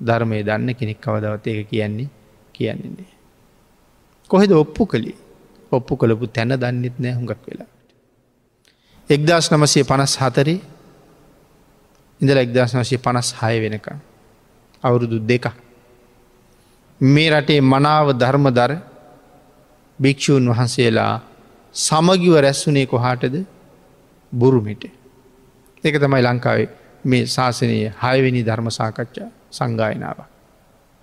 ධර්මය 0.00 0.38
දන්න 0.42 0.74
කෙනෙක් 0.74 0.98
කවදවත් 1.00 1.46
ඒක 1.46 1.68
කියන්නේ 1.68 2.08
කියන්නේන්නේ. 2.54 3.12
කොහෙද 4.30 4.50
ඔප්පු 4.54 4.82
කළේ 4.86 5.18
ඔප්පු 5.72 5.92
කළපු 5.96 6.26
තැන 6.28 6.52
දන්නෙත් 6.54 6.96
නෑ 6.98 7.14
හුඟක් 7.14 7.42
වෙලා. 7.46 7.71
එක්දස් 9.10 9.50
නමසය 9.50 9.84
පනස් 9.84 10.14
හතරේ 10.16 10.60
ඉඳල 12.20 12.38
එක්දස් 12.38 12.74
නවසය 12.74 12.96
පනස් 12.98 13.28
හය 13.34 13.54
වෙනකම්. 13.60 13.98
අවුරුදු 14.82 15.18
දෙක. 15.20 15.44
මේ 17.00 17.30
රටේ 17.30 17.60
මනාව 17.62 18.06
ධර්ම 18.14 18.46
දර 18.50 18.72
භික්‍ෂූන් 19.98 20.46
වහන්සේලා 20.48 21.14
සමගිව 21.74 22.34
රැස්සුනේ 22.36 22.86
කොහාටද 22.86 23.34
බුරුමිට. 24.32 24.84
එක 25.84 25.94
තමයි 25.96 26.22
ලංකාවේ 26.22 26.68
මේ 27.04 27.26
ශාසනයේ 27.26 27.92
හයවෙනි 27.98 28.42
ධර්ම 28.42 28.68
සාකච්ඡා 28.70 29.28
සංගායනාව. 29.50 30.18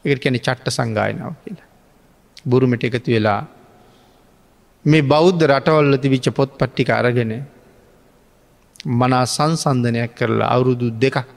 එකට 0.05 0.23
කැනෙ 0.23 0.39
චට්ට 0.39 0.71
සංගායනාව 0.71 1.33
කියලා. 1.43 1.67
බුරුමිට 2.45 2.83
එකතු 2.83 3.11
වෙලා 3.11 3.41
මේ 4.85 5.03
බෞද්ධ 5.03 5.43
රටවල්ල 5.45 5.95
තිවිච්ච 5.97 6.27
පොත් 6.31 6.51
පට්ටික 6.53 6.89
අරගෙන 6.91 7.33
මනා 8.85 9.25
සංසන්ධනයක් 9.25 10.15
කරලා 10.15 10.53
අවුරුදු 10.53 10.91
දෙකක් 10.91 11.27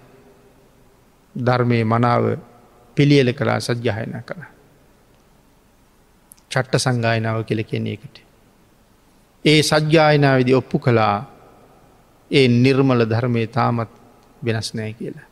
ධර්මය 1.34 1.84
මනාව 1.84 2.38
පිළියල 2.96 3.32
කලා 3.32 3.60
සජ්්‍යහයන 3.60 4.22
කළ. 4.22 4.42
චට්ට 6.50 6.78
සංගායනාව 6.78 7.44
කෙල 7.44 7.64
කියන්නේ 7.64 7.92
එකට. 7.92 8.16
ඒ 9.44 9.62
සජ්්‍යායනාවදි 9.62 10.54
ඔප්පු 10.54 10.78
කළා 10.78 11.26
ඒ 12.30 12.48
නිර්මල 12.48 13.04
ධර්මය 13.04 13.46
තාමත් 13.46 13.90
වෙනස් 14.44 14.74
නෑ 14.74 14.92
කියලා. 14.92 15.26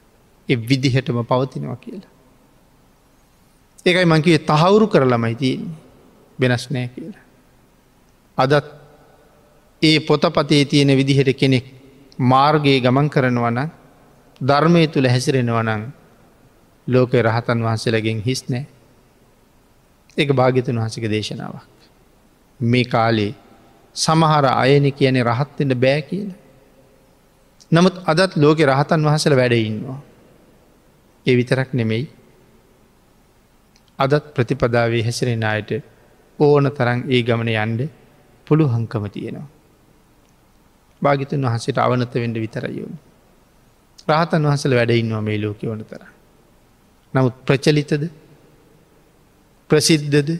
එ 0.49 0.57
විදිහටම 0.59 1.23
පවතිනවා 1.23 1.77
කියලා. 1.77 2.11
ඒකයි 3.87 4.05
මංකිව 4.05 4.39
තහවුරු 4.43 4.87
කරලමයි 4.89 5.35
තියන්නේ 5.35 5.75
වෙනස් 6.41 6.71
නෑ 6.71 6.89
කියලා. 6.89 7.25
අදත් 8.39 8.67
ඒ 9.83 10.01
පොතපතේ 10.01 10.65
තියෙන 10.65 10.97
විදිහට 10.97 11.39
කෙනෙක් 11.39 11.80
මාර්ගයේ 12.21 12.81
ගමන් 12.81 13.09
කරනවන 13.09 13.59
ධර්මය 14.41 14.87
තුළ 14.89 15.09
හැසිරෙනවනං 15.09 15.83
ලෝක 16.87 17.13
රහතන් 17.13 17.63
වහන්සේලගෙන් 17.63 18.21
හිස් 18.21 18.43
නෑ 18.49 18.67
එක 20.17 20.33
භාගිතන් 20.33 20.77
වහසික 20.77 21.05
දේශනාවක්. 21.07 21.65
මේ 22.61 22.85
කාලේ 22.87 23.35
සමහර 23.97 24.45
අයන 24.55 24.93
කියන 24.93 25.17
රහත්වෙන්ට 25.23 25.75
බෑ 25.77 26.03
කියලා. 26.03 26.39
නමුත් 27.73 27.97
අදත් 28.05 28.37
ලෝක 28.37 28.59
රහතන් 28.63 29.01
වහසල 29.03 29.35
වැඩඉන්නවා. 29.35 30.01
ඒ 31.27 31.37
විතරක් 31.37 31.73
නෙමෙයි 31.73 32.05
අදත් 33.99 34.35
ප්‍රතිපදාවේ 34.35 35.03
හැසිරෙන 35.03 35.45
අයට 35.45 35.71
ඕන 36.39 36.71
තරන් 36.71 37.01
ඒ 37.09 37.23
ගමන 37.23 37.49
යන්ඩ 37.55 37.81
පුළු 38.47 38.69
හංකම 38.69 39.05
තියෙනවා. 39.09 39.60
භාගිතුන් 41.03 41.45
වහසට 41.45 41.79
අවනත 41.79 42.15
වෙන්ඩ 42.15 42.37
විතරයවුණ. 42.37 42.97
රහතන් 44.09 44.43
වහසල 44.43 44.75
වැඩඉන්නවා 44.75 45.21
මේ 45.21 45.39
ලෝක 45.39 45.63
ඕන 45.65 45.85
තර. 45.85 46.03
නමුත් 47.15 47.35
ප්‍රචලිතද 47.47 48.05
ප්‍රසිද්ධද 49.71 50.31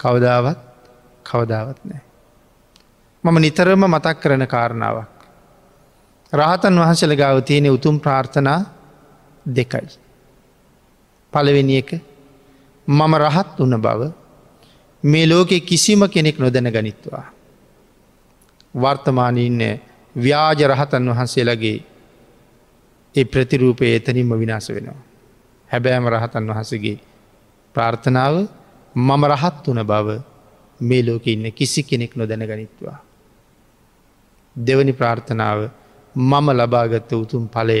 කවදාවත් 0.00 0.60
කවදාවත් 1.26 1.80
නෑ. 1.84 2.02
මම 3.24 3.36
නිතරම 3.38 3.82
මතක් 3.86 4.16
කරන 4.20 4.46
කාරණාවක්. 4.46 5.10
රහතන් 6.32 6.74
වහන්සල 6.74 7.12
ගාව 7.14 7.42
තියෙන 7.42 7.70
උතුම් 7.70 8.00
ප්‍රාර්ථනා 8.00 8.60
දෙකයි. 9.46 9.88
පළවෙනි 11.32 11.76
එක 11.76 11.90
මම 12.88 13.12
රහත් 13.16 13.58
වන 13.58 13.74
බව 13.78 14.00
මේ 15.04 15.26
ලෝකෙ 15.26 15.60
කිසිම 15.60 16.08
කෙනෙක් 16.08 16.38
නොදැන 16.38 16.68
ගනිත්වා. 16.68 17.24
වර්තමාන 18.74 19.38
ඉන්න 19.38 19.62
ව්‍යාජ 20.14 20.60
රහතන් 20.64 21.10
වහන්සේලගේ 21.10 21.78
ඒ 23.14 23.24
ප්‍රතිරූපය 23.24 23.84
එතනින්ම 23.88 24.32
විනාස 24.34 24.68
වෙනවා. 24.68 25.00
හැබෑම 25.70 26.06
රහතන් 26.06 26.50
වහසගේ 26.50 26.98
ප්‍රාර්ථනාව 27.74 28.34
මම 28.94 29.22
රහත් 29.26 29.66
වන 29.66 29.80
බව 29.84 30.08
මේ 30.80 31.02
ලෝක 31.02 31.26
ඉන්න 31.26 31.52
කිසි 31.52 31.82
කෙනෙක් 31.82 32.16
නොදැන 32.16 32.42
ගනිත්වා. 32.42 32.98
දෙවනි 34.56 34.92
ප්‍රාර්ථනාව 34.92 35.60
මම 36.14 36.46
ලබාගත්ත 36.52 37.12
උතුම් 37.14 37.44
පලය 37.48 37.80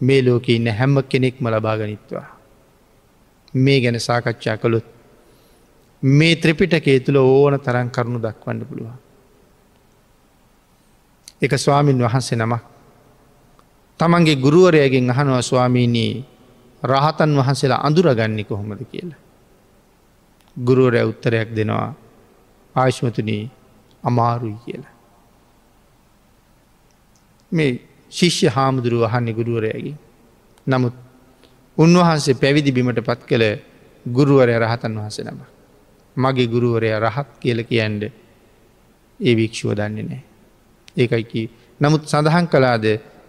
මේ 0.00 0.22
ලෝක 0.22 0.48
ඉන්න 0.48 0.66
හැම්ම 0.68 0.96
කෙනෙක්ම 1.04 1.44
ලබාගනිත්වා. 1.46 2.26
මේ 3.54 3.80
ගැන 3.80 4.00
සාකච්ඡා 4.00 4.56
කළොත් 4.56 4.86
මේ 6.02 6.36
ත්‍රිපිටකේ 6.36 7.00
තුළ 7.00 7.18
ඕන 7.18 7.60
තරන් 7.60 7.88
කරුණු 7.90 8.18
දක්වන්න 8.18 8.66
පුළුවන්. 8.66 9.05
එක 11.42 11.52
ස්වාමීන් 11.56 11.98
වහන්සේ 11.98 12.36
නමක් 12.36 12.62
තමන්ගේ 14.00 14.36
ගුරුවරයගෙන් 14.36 15.10
අහනවා 15.10 15.42
ස්වාමීනී 15.42 16.24
රහතන් 16.82 17.30
වහන්සේලා 17.36 17.80
අඳුරගන්නි 17.82 18.44
කොහොමද 18.44 18.80
කියලා. 18.82 19.20
ගුරුවරය 20.56 21.00
උත්තරයක් 21.02 21.48
දෙනවා 21.56 21.94
ආශ්මතුනී 22.74 23.50
අමාරුයි 24.04 24.58
කියලා. 24.64 24.94
මේ 27.52 27.70
ශිෂ්‍ය 28.12 28.46
හාමුදුරුව 28.48 29.02
අහන්නේ 29.02 29.34
ගුරුවරයගේ. 29.34 29.96
නමුත් 30.66 30.94
උන්වහන්සේ 31.78 32.34
පැවිදි 32.34 32.72
බිමට 32.72 33.00
පත් 33.00 33.20
කළ 33.22 33.44
ගුරුවරය 34.06 34.54
රහතන් 34.56 34.92
වහස 34.94 35.18
නම. 35.20 35.40
මගේ 36.16 36.46
ගුරුවරය 36.46 36.90
රහත් 36.98 37.28
කියල 37.40 37.60
කියන්ඩ 37.64 38.02
ඒ 39.20 39.34
භික්ෂුව 39.34 39.74
දන්නේ 39.74 40.04
නෑ. 40.04 40.22
ඒකයිකි 40.96 41.42
නමුත් 41.80 42.02
සඳහන් 42.04 42.46
කලාද 42.46 42.84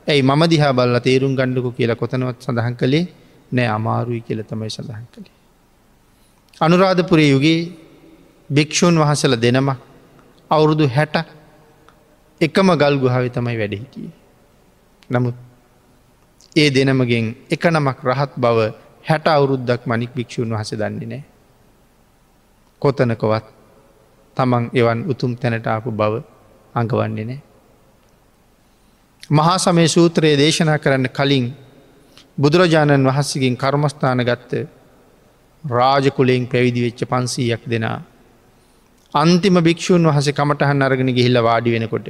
ඇයි 0.08 0.24
මම 0.24 0.44
දිහා 0.48 0.74
බල්ල 0.74 0.98
තේරුම් 1.00 1.34
ගණ්ඩකු 1.36 1.70
කියලා 1.72 1.96
කොතනවත් 1.96 2.40
සඳහන් 2.42 2.76
කළේ 2.76 3.06
නෑ 3.52 3.68
අමාරුයි 3.70 4.22
කියල 4.22 4.44
තමයි 4.44 4.70
සඳහන් 4.70 5.06
කළේ. 5.08 5.36
අනුරාධපුරේ 6.62 7.30
යුගේ 7.30 7.60
භික්‍ෂූන් 8.50 8.96
වහසල 8.98 9.36
දෙනමක් 9.38 9.80
අවුරුදු 10.52 10.88
හැට 10.88 11.16
එකම 12.42 12.70
ගල් 12.74 12.96
ගුහාව 12.98 13.26
තමයි 13.30 13.58
වැඩ 13.58 13.74
හිටිය. 13.74 14.10
නමුත් 15.10 15.36
ඒ 16.56 16.70
දෙනමගෙන් 16.70 17.26
එක 17.50 17.64
නමක් 17.66 18.00
රහත් 18.04 18.32
බව 18.38 18.60
හැට 19.04 19.26
අවුරුද්දක් 19.28 19.82
මනික් 19.86 20.12
භික්‍ෂූන් 20.12 20.50
වහස 20.50 20.72
දන්නේ 20.74 21.08
නෑ. 21.08 21.24
කොතනකොවත් 22.82 23.46
තමන් 24.38 24.64
එවන් 24.74 25.00
උතුම් 25.06 25.32
තැනට 25.36 25.68
ආපු 25.68 25.92
බව 25.92 26.14
අඟවන්නේ 26.76 27.26
නෑ. 27.26 27.40
මහා 29.30 29.58
සමය 29.58 29.88
සූත්‍රයේ 29.88 30.36
දේශනා 30.38 30.78
කරන්න 30.78 31.08
කලින් 31.10 31.46
බුදුරජාණන් 32.38 33.08
වහන්සකින් 33.08 33.58
කර්මස්ථාන 33.58 34.22
ගත්ත 34.24 34.62
රාජකුලෙෙන් 35.64 36.46
පැවිදි 36.48 36.82
වෙච්ච 36.82 37.02
පන්සීයක් 37.06 37.64
දෙනා. 37.66 38.00
අන්තිම 39.14 39.58
භික්‍ෂූන් 39.60 40.08
වහස 40.08 40.30
කමටහන් 40.32 40.82
අරගෙන 40.82 41.10
ගිහිල්ල 41.10 41.40
වාඩි 41.40 41.72
වෙනකොට. 41.72 42.08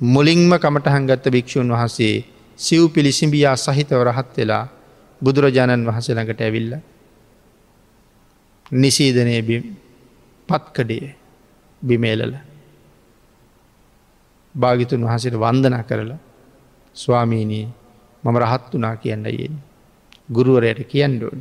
මුලින්ම 0.00 0.50
කමටහන් 0.56 1.06
ගත්ත 1.06 1.24
භික්‍ෂූන් 1.28 1.70
වහන්සේ 1.70 2.24
සිව් 2.58 2.82
පිළිසිඹියා 2.88 3.56
සහිතව 3.56 4.02
රහත් 4.02 4.36
වෙලා 4.36 4.64
බුදුරජාණන් 5.20 5.86
වහස 5.86 6.08
ළඟට 6.08 6.40
ඇවිල්ල. 6.40 6.72
නිසීදනය 8.72 9.38
පත්කඩේ 10.48 11.14
බිමේලල 11.82 12.34
භාගිතුන් 14.56 15.00
වහසට 15.02 15.36
වන්දනා 15.36 15.82
කරලා 15.82 16.18
ස්වාමීනී 16.96 17.66
මම 18.24 18.36
රහත් 18.36 18.72
වනා 18.72 18.96
කියන්න 18.96 19.26
යෙන්. 19.28 19.54
ගුරුවරයට 20.28 20.80
කියන්න 20.84 21.22
ඕන. 21.22 21.40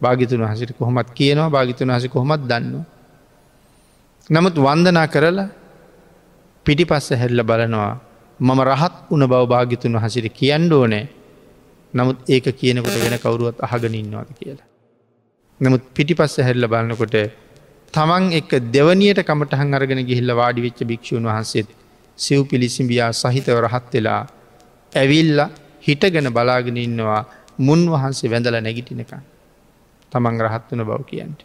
භාගිතුන් 0.00 0.40
වහසට 0.40 0.72
කොහොමත් 0.72 1.08
කියනවා 1.12 1.50
භාගිතුන් 1.50 1.88
වහස 1.88 2.08
කොහොමත් 2.08 2.42
දන්න. 2.42 2.84
නමුත් 4.30 4.56
වන්දනා 4.58 5.06
කරලා 5.08 5.48
පිටි 6.66 6.84
පස්ස 6.84 7.08
හැල්ල 7.12 7.42
බලනවා 7.42 7.92
මම 8.40 8.60
රහත් 8.62 8.94
උන 9.10 9.22
බව 9.22 9.42
භාගිතුන් 9.46 9.92
වහසිට 9.94 10.26
කියන්න 10.32 10.72
ඕනෑ 10.72 11.04
නමුත් 11.94 12.18
ඒක 12.26 12.46
කියනකොට 12.54 12.96
වෙන 12.96 13.16
කවරුවත් 13.18 13.58
අහගෙන 13.60 13.94
ඉන්නවාද 13.94 14.30
කියලා. 14.34 14.68
නමුත් 15.60 15.82
පිටි 15.94 16.14
පස්ස 16.14 16.40
හැල්ල 16.40 16.64
බලන්නකොට 16.66 17.16
තමන් 17.94 18.24
එක 18.32 18.50
දෙවනියට 18.70 19.20
කමටහන් 19.20 19.74
අරගෙන 19.74 20.00
ගිහිල්ල 20.02 20.30
වාඩි 20.32 20.60
වෙච්ච 20.62 20.80
භික්ෂූන් 20.82 21.24
වහන්සේත් 21.24 21.68
සිව් 22.18 22.40
පිළිසිඹියා 22.44 23.12
සහිතව 23.12 23.58
රහත් 23.58 23.92
වෙලා 23.92 24.22
ඇවිල්ල 24.92 25.40
හිටගෙන 25.82 26.28
බලාගෙන 26.30 26.76
ඉන්නවා 26.78 27.20
මුන් 27.58 27.80
වහන්සේ 27.90 28.30
වැඳල 28.30 28.56
නැගිටිනකන් 28.58 29.22
තමන් 30.12 30.36
රහත් 30.40 30.66
වන 30.70 30.84
බව 30.84 31.00
කියන්ට. 31.04 31.40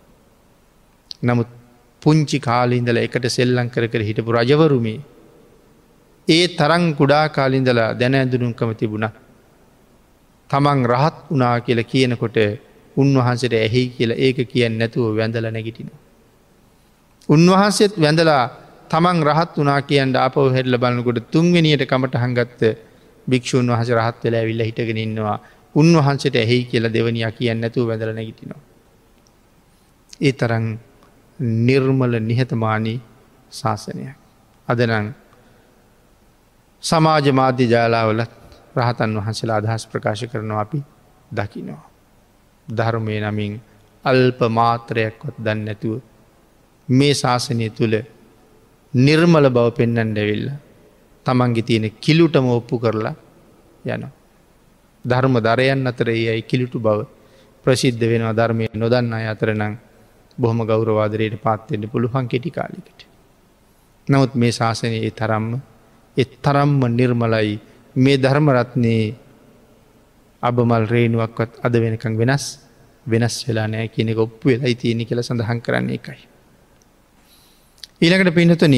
නමුත් 1.24 1.50
පුංචි 2.02 2.38
කාලඉඳල 2.40 2.98
එකට 2.98 3.26
සෙල්ලං 3.30 3.70
කර 3.70 3.86
කර 3.88 4.02
හිටපු 4.02 4.32
රජවරුමේ 4.34 5.00
ඒ 6.28 6.48
තරං 6.50 6.86
කුඩා 6.96 7.26
කාලින්දලා 7.30 7.90
දැන 7.94 8.16
ඇඳුනුම්කම 8.16 8.72
තිබුණ. 8.76 9.08
තමන් 10.50 10.80
රහත් 10.86 11.18
වනා 11.32 11.56
කියල 11.60 11.82
කියනකොට 11.84 12.38
උන්වහන්සට 12.98 13.54
ඇහි 13.56 13.82
කියලා 13.90 14.18
ඒක 14.18 14.40
කියන්න 14.46 14.78
නැතුව 14.78 15.16
වැඳල 15.16 15.48
නැගිටින. 15.48 15.90
උන්වහන්සේත් 17.30 17.94
වැඳලා 17.98 18.44
තමන් 18.90 19.20
රහත් 19.24 19.54
වනා 19.58 19.82
කියන්න 19.84 20.16
අපව 20.18 20.48
හෙල්ල 20.54 20.78
බලන්නකොට 20.78 21.20
තුන්වෙනියට 21.32 21.84
කමට 21.86 22.16
හංගත්ත 22.18 22.62
භික්‍ෂූන් 23.28 23.70
වහස 23.70 23.90
රහත් 23.92 24.24
වෙලා 24.24 24.42
ඇවිල්ල 24.42 24.64
හිටගෙන 24.64 25.00
ඉන්නවා 25.00 25.38
උන්වහන්සට 25.76 26.36
ඇහි 26.36 26.58
කියලා 26.66 26.94
දෙවනියා 26.94 27.32
කියන්න 27.34 27.62
නැතුව 27.62 27.88
වැඳල 27.88 28.14
නැගිටිනවා. 28.14 28.62
ඒ 30.20 30.34
තරන් 30.34 30.68
නිර්මල 31.40 32.14
නිහතමානී 32.22 33.00
ශාසනයක්. 33.52 34.18
අදනං 34.68 35.08
සමාජ 36.84 37.32
මාධ්‍ය 37.32 37.66
ජාලාවලත් 37.66 38.34
රහතන් 38.76 39.18
වහන්සේලා 39.18 39.58
අදහස් 39.58 39.88
ප්‍රකාශ 39.88 40.26
කරනවා 40.26 40.62
අපි 40.62 40.80
දකිනවා. 41.32 41.86
ධර්මය 42.68 43.16
නමින් 43.22 43.54
අල්ප 44.06 44.40
මාත්‍රයක්වත් 44.50 45.36
දන්න 45.40 45.66
නැතුව 45.66 46.02
මේ 46.90 47.14
ශාසනය 47.14 47.70
තුළ 47.72 47.96
නිර්මල 48.98 49.46
බව 49.50 49.68
පෙන්නන් 49.72 50.12
ඩැවිල්ල 50.12 50.48
තමන්ගේ 51.26 51.64
තියෙන 51.64 51.86
කිලුටම 51.96 52.46
ඔප්පු 52.50 52.80
කරලා 52.80 53.16
යන. 53.86 54.04
ධර්ම 55.06 55.36
දරයන් 55.40 55.88
අතර 55.88 56.10
ඒ 56.10 56.30
අයි 56.30 56.42
කිලිටු 56.44 56.80
බව 56.80 57.00
ප්‍රසිද්ධ 57.66 58.04
වෙනවා 58.04 58.34
ධර්මය 58.34 58.66
නොදන්න 58.74 59.14
අය 59.14 59.28
අතරනං 59.28 59.74
බොහොම 60.38 60.60
ගෞරවාදරයට 60.64 61.36
පාත්තෙන්ට 61.38 61.86
පුළුවන් 61.86 62.28
කෙටි 62.28 62.52
කාලිකට. 62.52 63.00
නමුත් 64.08 64.36
මේ 64.36 64.52
ශාසනයේ 64.52 65.12
තරම්ම 65.12 65.60
එත් 66.18 66.32
තරම්ම 66.42 66.82
නිර්මලයි 66.90 67.60
මේ 67.96 68.18
ධර්මරත්නයේ 68.18 69.16
අබමල් 70.44 70.86
රේනුවක්වත් 70.86 71.52
අද 71.64 71.74
වෙනකං 71.76 72.18
වෙනස් 72.18 72.46
වෙනස් 73.06 73.36
වෙලා 73.48 73.68
නෑ 73.68 73.88
කියන 73.88 74.10
ඔප්පු 74.18 74.50
වෙලයි 74.50 74.76
තියෙන 74.76 75.06
කියල 75.06 75.22
සඳහන් 75.22 75.62
කරන්නේ 75.62 75.96
එකයි. 75.96 76.20
ඊළඟට 78.02 78.36
පිනතුන 78.36 78.76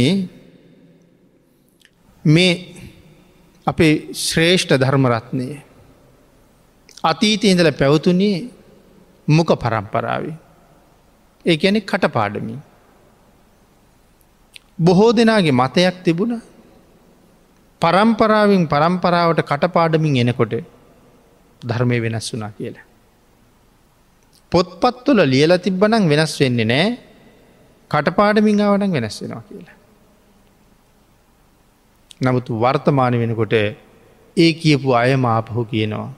මේ 2.25 2.51
අපේ 3.67 3.93
ශ්‍රේෂ්ඨ 4.15 4.75
ධර්මරත්නය 4.75 5.47
අතීතය 7.03 7.51
ඉඳල 7.51 7.71
පැවතුනේ 7.71 8.47
මොක 9.27 9.51
පරම්පරාවේ. 9.55 10.35
ඒ 11.45 11.57
ඇනෙ 11.57 11.79
කටපාඩමින්. 11.81 12.59
බොහෝ 14.79 15.11
දෙනාගේ 15.11 15.51
මතයක් 15.53 15.97
තිබුණ 16.03 16.39
පරම්පරාවෙන් 17.81 18.63
පරම්පරාවට 18.67 19.41
කටපාඩමින් 19.41 20.21
එනකොට 20.23 20.53
ධර්මය 21.61 21.99
වෙනස් 22.01 22.31
වුනා 22.33 22.51
කියලා. 22.51 22.87
පොත්පත්තුල 24.51 25.19
ලියල 25.25 25.53
තිබ්බනං 25.57 26.09
වෙනස් 26.09 26.39
වෙන්නේ 26.39 26.65
නෑ 26.65 27.08
කටපාඩමින් 27.91 28.61
ආවනක් 28.61 28.93
වෙනස් 28.93 29.17
වෙනවා 29.21 29.41
කියලා. 29.41 29.77
නමුත් 32.21 32.47
වර්තමාන 32.55 33.13
වෙනකොට 33.13 33.53
ඒ 34.37 34.51
කියපු 34.53 34.93
අය 34.93 35.15
මාපහු 35.17 35.65
කියනවා. 35.65 36.09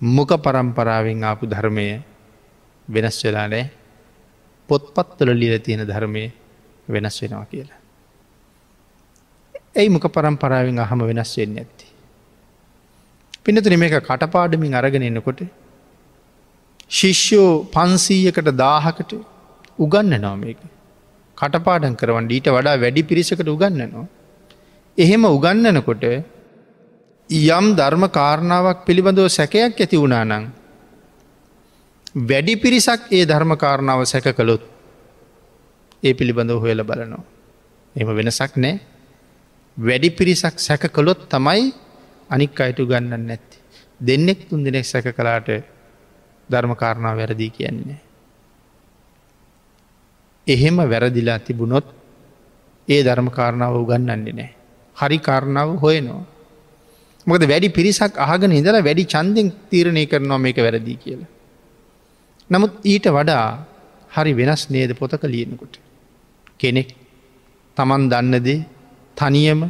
මොක 0.00 0.30
පරම්පරාවෙන් 0.38 1.24
ආපු 1.24 1.46
ධර්මය 1.46 1.86
වෙනස් 2.88 3.18
වෙලා 3.24 3.46
නෑ 3.46 3.64
පොත්පත්වල 4.68 5.30
ලිල 5.34 5.54
තියෙන 5.58 5.86
ධර්මය 5.86 6.24
වෙනස් 6.88 7.16
වෙනවා 7.22 7.46
කියලා. 7.46 7.80
ඇයි 9.76 9.88
මොක 9.88 10.06
පරම්පරාවෙන් 10.08 10.78
අහම 10.78 11.00
වෙනස් 11.02 11.32
වෙන්න 11.38 11.58
ඇත්ති. 11.58 11.86
පිනතුන 13.44 13.78
මේක 13.78 13.94
කටපාඩමින් 14.00 14.74
අරගෙන 14.74 15.02
එන්නකොට 15.02 15.42
ශිෂ්‍යෝ 16.90 17.50
පන්සීයකට 17.66 18.48
දාහකට 18.56 19.12
උගන්න 19.78 20.14
නොමේක. 20.18 20.60
කටපාඩන් 21.38 21.96
කරවන් 21.96 22.28
ඊට 22.28 22.48
වඩා 22.48 22.76
වැඩි 22.76 23.02
පිරිසකට 23.02 23.46
උගන්නනවා. 23.46 24.06
එහෙම 24.98 25.24
උගන්නනකොට 25.26 26.04
යම් 27.30 27.66
ධර්ම 27.74 28.04
කාරණාවක් 28.10 28.84
පිළිබඳව 28.86 29.28
සැකයක් 29.28 29.76
ඇති 29.76 29.96
වුණානං. 29.96 30.52
වැඩි 32.22 32.54
පිරිසක් 32.56 33.08
ඒ 33.10 33.24
ධර්ම 33.24 33.56
කාරණාව 33.56 34.04
සැක 34.04 34.28
කළොත් 34.30 34.62
ඒ 36.02 36.12
පිළිබඳව 36.12 36.58
හොයල 36.58 36.82
බලනවා. 36.82 37.24
එම 37.96 38.08
වෙනසක් 38.10 38.56
නෑ 38.56 38.80
වැඩි 39.76 40.10
පිරිසක් 40.10 40.58
සැක 40.58 40.82
කළොත් 40.88 41.20
තමයි 41.26 41.72
අනික් 42.30 42.60
අයිටු 42.60 42.86
ගන්නන්න 42.86 43.26
නැත්ති. 43.26 43.56
දෙන්නෙක් 44.00 44.48
තුන් 44.48 44.60
දෙනෙක් 44.60 44.84
සැක 44.84 45.06
කලාට 45.10 45.48
ධර්මකාරණාව 46.50 47.16
වැරදිී 47.16 47.50
කියන්නේ. 47.50 48.11
එහෙම 50.46 50.76
වැරදිලා 50.84 51.38
තිබුණොත් 51.38 51.86
ඒ 52.88 53.00
ධර්මකාරණාව 53.02 53.74
උගන්නන්නේ 53.76 54.32
නෑ. 54.32 54.50
හරි 54.96 55.18
කාරණාව 55.18 55.68
හොයනවා. 55.76 56.24
මොකද 57.26 57.42
වැඩි 57.44 57.68
පිරිසක් 57.68 58.18
අහගෙන 58.18 58.52
ඉදලා 58.52 58.82
වැඩි 58.82 59.04
චන්දෙන් 59.04 59.52
තීරණය 59.70 60.06
කරනවා 60.06 60.38
මේක 60.38 60.58
වැරදිී 60.58 60.96
කියලා. 60.96 61.30
නමුත් 62.50 62.72
ඊට 62.84 63.06
වඩා 63.08 63.46
හරි 64.10 64.32
වෙනස් 64.32 64.62
නේද 64.70 64.90
පොතක 64.94 65.22
ලියනකොට. 65.24 65.74
කෙනෙක් 66.58 66.88
තමන් 67.76 68.02
දන්නදේ 68.10 68.64
තනියම 69.16 69.60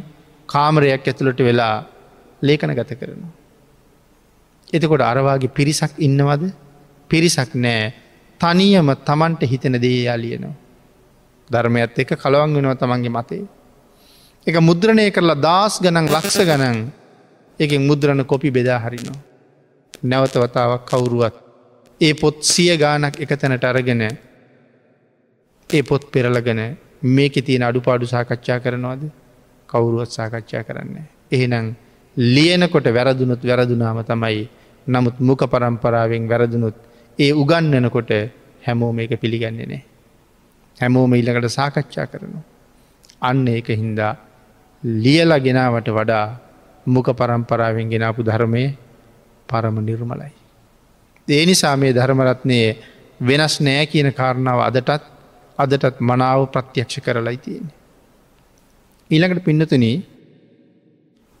කාමරයක් 0.49 1.03
ඇතුළට 1.03 1.39
වෙලා 1.39 1.75
ලේකන 2.41 2.71
ගත 2.71 2.91
කරනවා. 2.93 3.31
එතකොට 4.67 5.03
අරවාගේ 5.03 5.49
පිරිසක් 5.49 5.93
ඉන්නවද 5.99 6.43
පිරිසක් 7.09 7.51
නෑ 7.55 7.93
තනියම 8.41 8.87
තමන්ට 8.99 9.41
හිතෙන 9.43 9.77
දේ 9.77 10.03
යාලියනවා. 10.03 10.62
ධර්මයත් 11.49 11.99
එක 11.99 12.11
කලවන් 12.15 12.55
වෙනවා 12.55 12.75
තමන්ගේ 12.75 13.09
මතේ. 13.09 13.45
එක 14.47 14.55
මුද්‍රණය 14.59 15.11
කරලා 15.11 15.37
දස් 15.37 15.73
ගනන් 15.79 16.07
ලක්ෂ 16.07 16.39
ගනන් 16.41 16.77
එක 17.59 17.71
මුද්‍රණ 17.79 18.25
කොපි 18.25 18.49
බෙදා 18.49 18.79
හරිනවා. 18.79 19.19
නැවත 20.03 20.35
වතාවක් 20.35 20.83
කවුරුවත් 20.85 21.35
ඒ 22.01 22.13
පොත් 22.13 22.35
සිය 22.43 22.75
ගානක් 22.77 23.15
එක 23.17 23.31
තැනට 23.31 23.63
අරගෙන 23.63 24.01
ඒ 25.69 25.81
පොත් 25.81 26.03
පෙරලගෙන 26.11 26.61
මේක 27.07 27.35
තියෙන 27.37 27.63
අඩුපාඩු 27.63 28.05
සාකච්ඡා 28.05 28.59
කරනවාද 28.59 29.01
කවුරුවත් 29.69 30.11
සාකච්ඡා 30.11 30.63
කරන්න. 30.63 30.97
එහෙනම් 31.31 31.65
ලියනකොට 32.17 32.87
වැරදුනුත් 32.87 33.41
වැරදුනාම 33.41 33.99
තමයි 34.03 34.43
නමුත් 34.87 35.15
මුක 35.19 35.41
පරම්පරාවෙන් 35.45 36.23
වැරදුනුත් 36.27 36.75
ඒ 37.19 37.31
උගන්නනකොට 37.33 38.11
හැමෝම 38.61 38.99
එක 38.99 39.13
පිළිගන්නේ 39.21 39.65
නෑ. 39.65 39.83
හැමෝම 40.83 41.13
ඉල්ලකට 41.13 41.49
සාකච්ඡා 41.49 42.07
කරනවා. 42.07 42.43
අන්න 43.21 43.47
ඒක 43.47 43.67
හින්දා 43.73 44.13
ලියලා 44.83 45.39
ගෙනාවට 45.39 45.89
වඩා 45.89 46.25
මුක 46.85 47.07
පරම්පරාවෙන් 47.13 47.89
ගෙනාපු 47.89 48.21
ධර්මය 48.21 48.63
පරම 49.49 49.77
නිර්මලයි. 49.81 50.31
ඒ 51.27 51.45
නිසා 51.45 51.75
මේ 51.75 51.93
ධර්මරත්නයේ 51.93 52.69
වෙනස් 53.21 53.55
නෑ 53.61 53.85
කියන 53.85 54.09
කාරණාව 54.11 54.59
අදටත් 54.61 55.03
අදටත් 55.59 56.01
මනාව 56.01 56.47
ප්‍රත්‍යක්ෂ 56.47 56.99
කරලයි 56.99 57.37
තියෙන්නේ. 57.37 57.75
ඊළඟට 59.09 59.43
පින්නතුන 59.43 59.85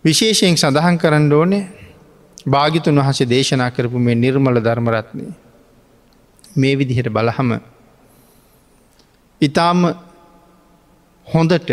විශේෂයෙන් 0.05 0.57
සඳහන් 0.57 0.97
කරන්න 0.97 1.33
ඕනේ 1.33 1.63
භාගිතුන් 2.45 2.99
වහසේ 2.99 3.27
දේශනා 3.27 3.71
කරපු 3.71 3.99
මේ 3.99 4.15
නිර්මල 4.15 4.57
ධර්මරත්නය 4.59 5.25
මේ 6.55 6.73
විදිහට 6.75 7.09
බලහම 7.09 7.51
ඉතාම 9.43 9.79
හොඳට 11.27 11.69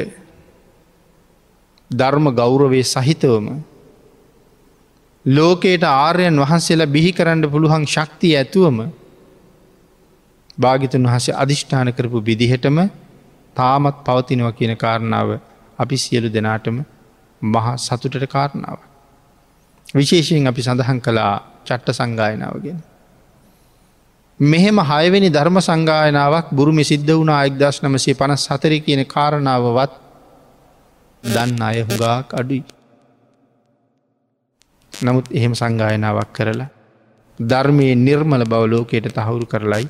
ධර්ම 1.91 2.27
ගෞරවේ 2.33 2.85
සහිතවම 2.85 3.47
ලෝකයට 5.25 5.85
ආර්යන් 5.85 6.37
වහන්සේලා 6.39 6.87
බිහි 6.89 7.13
කරන්න 7.13 7.45
පුළුවන් 7.47 7.85
ශක්තිය 7.87 8.35
ඇතුවම 8.37 8.79
භාගිතුන් 10.59 11.05
වහසේ 11.07 11.35
අධිෂ්ඨාන 11.35 11.93
කරපු 11.93 12.19
විදිහටම 12.23 12.79
තාමත් 13.57 13.97
පවතිනව 14.05 14.47
කියන 14.53 14.77
කාරණාව 14.77 15.29
අපි 15.79 15.97
සියලු 15.97 16.29
දෙනාටම 16.29 16.77
මහා 17.43 17.77
සතුටට 17.79 18.27
කාරණාව. 18.29 18.79
විශේෂයෙන් 19.95 20.47
අපි 20.47 20.63
සඳහන් 20.63 21.01
කළා 21.01 21.35
චට්ට 21.65 21.95
සංගායනාවගෙන. 21.95 22.79
මෙහෙම 24.41 24.79
හයවෙනි 24.81 25.29
ධර්ම 25.29 25.61
සංගායනාවක් 25.61 26.49
බුරුමි 26.51 26.81
සිද්ධ 26.83 27.13
වුණ 27.13 27.29
අයික්දශ 27.31 27.85
නමසේ 27.85 28.15
පනස් 28.15 28.49
හතර 28.49 28.73
කියන 28.81 29.05
කාරණාවවත් 29.05 29.93
දන්න 31.25 31.61
අය 31.61 31.83
හුගාක් 31.83 32.33
අඩුයි. 32.33 32.65
නමුත් 34.93 35.27
එහෙම 35.31 35.53
සංගායනාවක් 35.53 36.31
කරලා 36.33 36.71
ධර්මය 37.39 37.93
නිර්මල 37.97 38.43
බවලෝකයට 38.45 39.13
තහවුරු 39.13 39.45
කරලයි 39.45 39.85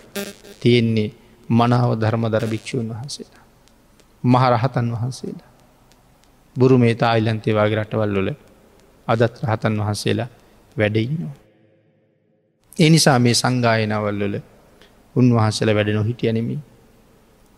තියෙන්නේ 0.58 1.14
මනාව 1.50 1.94
ධර්ම 1.94 2.26
දර 2.26 2.46
භික්‍ෂූන් 2.46 2.88
වහන්සේලා. 2.88 3.44
මහරහතන් 4.24 4.86
වහන්සේලා. 4.90 5.50
බුරු 6.56 6.74
මේ 6.78 6.94
තායිලන්තේ 6.96 7.54
වගේ 7.54 7.78
රටවල්ලොල 7.78 8.28
අදත් 9.08 9.34
රහතන් 9.42 9.74
වහන්සේලා 9.78 10.28
වැඩඉන්නවා. 10.76 11.49
එනිසා 12.76 13.18
මේ 13.18 13.34
සංගායනවල්ලොල 13.34 14.34
උන්වහන්සල 15.14 15.70
වැඩ 15.74 15.90
නොහිටියනෙමි. 15.90 16.58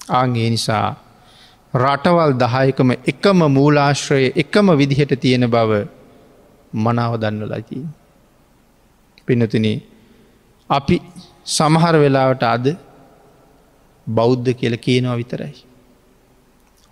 ආගේ 0.00 0.50
නිසා 0.50 0.88
රටවල් 1.74 2.32
දහයකම 2.34 2.90
එකම 3.06 3.38
මූලාශ්‍රය 3.48 4.26
එකම 4.36 4.66
විදිහට 4.78 5.12
තියෙන 5.20 5.46
බව 5.46 5.70
මනාව 6.74 7.12
දන්න 7.20 7.44
ලකී. 7.44 7.84
පිනතින 9.26 9.66
අපි 10.70 10.96
සමහර 11.46 11.94
වෙලාවට 11.94 12.42
අද 12.44 12.66
බෞද්ධ 14.06 14.50
කියල 14.54 14.76
කියනවා 14.76 15.16
විතරයි. 15.16 15.54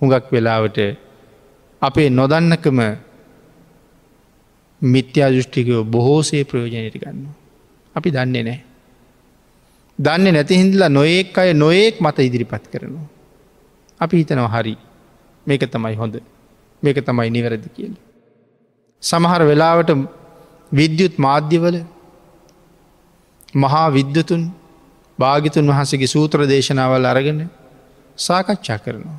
හුඟක් 0.01 0.27
වෙලාවට 0.33 0.79
අපේ 1.83 2.09
නොදන්නකම 2.11 2.81
මිත්‍යා 4.83 5.31
දෘෂ්ටිකයෝ 5.31 5.85
බොහෝසේ 5.85 6.45
ප්‍රයෝජනයට 6.45 6.97
ගන්න. 6.99 7.40
අපි 7.97 8.11
දන්නේ 8.11 8.43
නෑ. 8.43 8.61
දන්නේ 9.99 10.33
නැති 10.33 10.61
හින්දලා 10.63 10.89
නොයෙක් 10.89 11.39
අය 11.39 11.55
නොයෙක් 11.55 12.01
මත 12.01 12.19
ඉදිරිපත් 12.19 12.65
කරනවා. 12.73 13.09
අපි 14.01 14.15
හිතනවා 14.17 14.49
හරි 14.49 14.77
මේක 15.47 15.63
තමයි 15.73 15.97
හොඳ 15.97 16.15
මේක 16.83 16.99
තමයි 17.05 17.31
නිවැරදි 17.31 17.69
කියල. 17.77 17.95
සමහර 19.03 19.43
වෙලාවට 19.43 19.91
විද්‍යුත් 20.73 21.15
මාධ්‍යවල 21.19 21.77
මහා 23.55 23.87
විද්‍යතුන් 23.91 24.43
භාගිතුන් 25.19 25.67
වහසගේ 25.67 26.07
සූත්‍ර 26.07 26.47
දේශනාවල් 26.47 27.05
අරගෙන 27.05 27.41
සාකච්ඡා 28.19 28.79
කරනවා. 28.79 29.19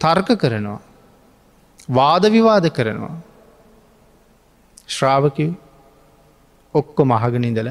තර්ක 0.00 0.28
කරනවා. 0.38 0.80
වාද 1.88 2.24
විවාද 2.32 2.66
කරනවා. 2.70 3.16
ශ්‍රාවකව 4.88 5.50
ඔක්කො 6.74 7.02
මහගනිදල 7.04 7.70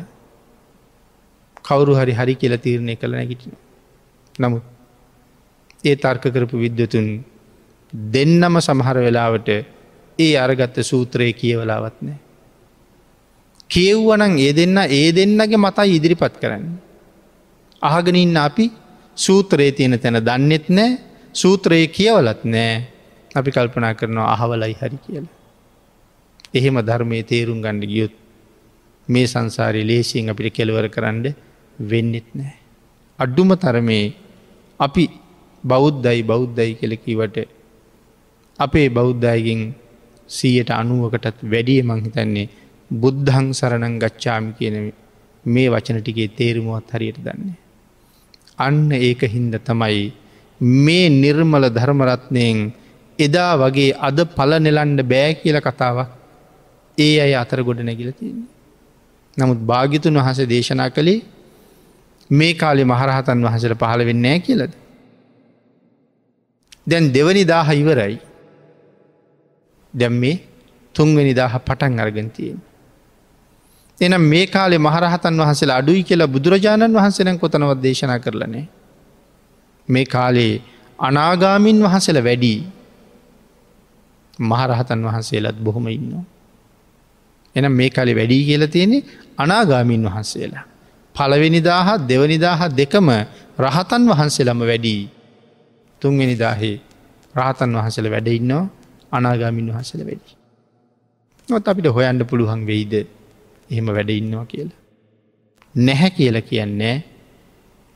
කවුරු 1.65 1.93
හරි 1.95 2.13
හරි 2.13 2.35
කියල 2.35 2.55
තීරණය 2.57 2.95
කළ 2.95 3.13
නැගිටින. 3.13 3.53
නමුත් 4.35 4.63
ඒ 5.83 5.95
තර්ක 5.95 6.25
කරපු 6.33 6.55
විද්‍යතුන් 6.57 7.07
දෙන්නම 7.93 8.55
සමහර 8.59 8.97
වෙලාවට 8.97 9.49
ඒ 10.19 10.33
අරගත්ත 10.37 10.77
සූත්‍රය 10.81 11.33
කියවලාවත් 11.33 11.97
නෑ. 12.01 12.19
කියව්වනං 13.69 14.33
ඒ 14.39 14.53
දෙන්න 14.53 14.77
ඒ 14.89 15.09
දෙන්නගේ 15.11 15.57
මතයි 15.57 15.95
ඉදිරිපත් 15.97 16.35
කරන්න. 16.41 16.65
අහගෙනඉන්න 17.81 18.37
අපි 18.37 18.65
සූත්‍රයේ 19.17 19.71
තියෙන 19.71 19.99
තැන 19.99 20.19
දන්නෙත් 20.21 20.65
නෑ 20.69 20.89
සූත්‍රයේ 21.33 21.87
කියවලත් 21.89 22.41
නෑ 22.45 22.73
අපි 23.35 23.49
කල්පනා 23.51 23.93
කරනවා 23.93 24.33
අහවලයි 24.35 24.73
හරි 24.81 24.97
කියලා. 25.05 25.35
එහෙම 26.53 26.77
ධර්මය 26.81 27.23
තේරුම් 27.23 27.59
ගණඩ 27.63 27.91
ගියොත් 27.91 28.15
මේ 29.13 29.27
සංසාරය 29.27 29.81
ලේසියෙන් 29.83 30.31
අපිට 30.31 30.55
කෙලවර 30.57 30.87
කරන්න 30.89 31.25
වෙන්නෙත් 31.83 32.29
නෑ. 32.33 32.55
අඩ්ඩුම 33.19 33.51
තරමේ 33.55 34.05
අපි 34.79 35.03
බෞද්ධයි 35.63 36.21
බෞද්ධයි 36.23 36.73
කෙලකිවට 36.75 37.37
අපේ 38.59 38.87
බෞද්ධයගෙන් 38.89 39.61
සීයට 40.29 40.71
අනුවකටත් 40.71 41.37
වැඩිය 41.43 41.81
මංහිතන්නේ 41.83 42.49
බුද්ධං 42.91 43.47
සරණං 43.51 43.95
ගච්ඡාමි 44.03 44.51
කියන 44.57 44.77
මේ 45.45 45.67
වචන 45.69 45.99
ටිකේ 45.99 46.29
තේරුමුවත් 46.29 46.89
හරියට 46.91 47.19
දන්නේ. 47.19 47.57
අන්න 48.57 48.91
ඒක 48.99 49.21
හින්ද 49.25 49.55
තමයි 49.61 50.01
මේ 50.83 51.05
නිර්මල 51.13 51.65
ධර්මරත්නයෙන් 51.69 52.59
එදා 53.19 53.53
වගේ 53.57 53.97
අද 53.99 54.19
පල 54.35 54.51
නෙලන්ඩ 54.59 55.01
බෑ 55.03 55.31
කියල 55.41 55.57
කතාවක් 55.59 56.09
ඒ 56.97 57.15
අය 57.25 57.33
අතර 57.35 57.59
ගොඩ 57.63 57.81
නැගිල 57.81 58.11
තියන්නේ. 58.13 58.60
නමුත් 59.41 59.61
භාගිතුන් 59.63 60.17
වහස 60.17 60.39
දේශනා 60.47 60.89
කළේ 60.89 61.19
මේ 62.29 62.53
කාලෙ 62.53 62.83
මහරහතන් 62.85 63.45
වහසට 63.45 63.75
පහළ 63.75 64.03
වෙන්නෑ 64.05 64.39
කියලද. 64.39 64.73
දැන් 66.87 67.13
දෙවනි 67.13 67.43
දාහ 67.45 67.67
ඉවරයි 67.73 68.15
දැම් 69.93 70.13
මේ 70.15 70.35
තුන්වැනි 70.95 71.33
දාහ 71.33 71.53
පටන් 71.59 71.99
අර්ගන්තියෙන්. 71.99 72.59
එනම් 73.97 74.23
මේ 74.25 74.45
කාලේ 74.47 74.79
මහරහතන් 74.79 75.33
වහන්සේලා 75.37 75.77
අඩුයි 75.77 76.03
කියලා 76.03 76.27
බුදුරජාණන් 76.27 76.93
වහන්සේන 76.93 77.39
කොතනවත් 77.39 77.79
දේශනා 77.81 78.19
කරලනේ. 78.19 78.65
මේ 79.87 80.05
කාලේ 80.07 80.53
අනාගාමින් 80.99 81.77
වහසල 81.83 82.17
වැඩී 82.19 82.59
මහරහතන් 84.39 84.99
වහන්සේලත් 85.05 85.57
බොහොම 85.57 85.87
ඉන්නවා. 85.87 86.25
එනම් 87.55 87.73
මේ 87.73 87.89
කාලේ 87.89 88.15
වැඩී 88.15 88.43
කියල 88.45 88.67
තියෙනෙ 88.67 88.97
අනාගාමින් 89.37 90.03
වහන්සේලා. 90.05 90.65
පළවෙනිදාහ 91.15 91.87
දෙවනිදාහ 92.01 92.61
දෙකම 92.71 93.07
රහතන් 93.59 94.03
වහන්සේලම 94.09 94.59
වැඩී 94.61 95.01
තුන්වෙනිදාහේ 96.01 96.77
රහතන් 97.35 97.71
වහසල 97.77 98.07
වැඩ 98.09 98.27
ඉන්නවා 98.29 98.65
අනාගාමින් 99.11 99.67
වහසල 99.69 100.01
වැඩි. 100.03 100.31
නොත් 101.47 101.67
අපිට 101.67 101.87
හොයන්න 101.87 102.25
පුළුවන් 102.25 102.61
වෙයිද 102.65 102.93
එහෙම 103.69 103.87
වැඩ 103.87 104.09
ඉන්නවා 104.11 104.45
කියලා. 104.45 104.79
නැහැ 105.75 106.11
කියල 106.11 106.37
කියන්නේ 106.41 106.97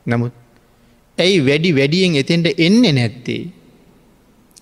නමුත් 0.05 0.33
ඇයි 1.17 1.39
වැඩි 1.47 1.75
වැඩියෙන් 1.75 2.15
එතෙන්ට 2.15 2.47
එන්නේ 2.57 2.93
නැත්තේ. 2.93 3.43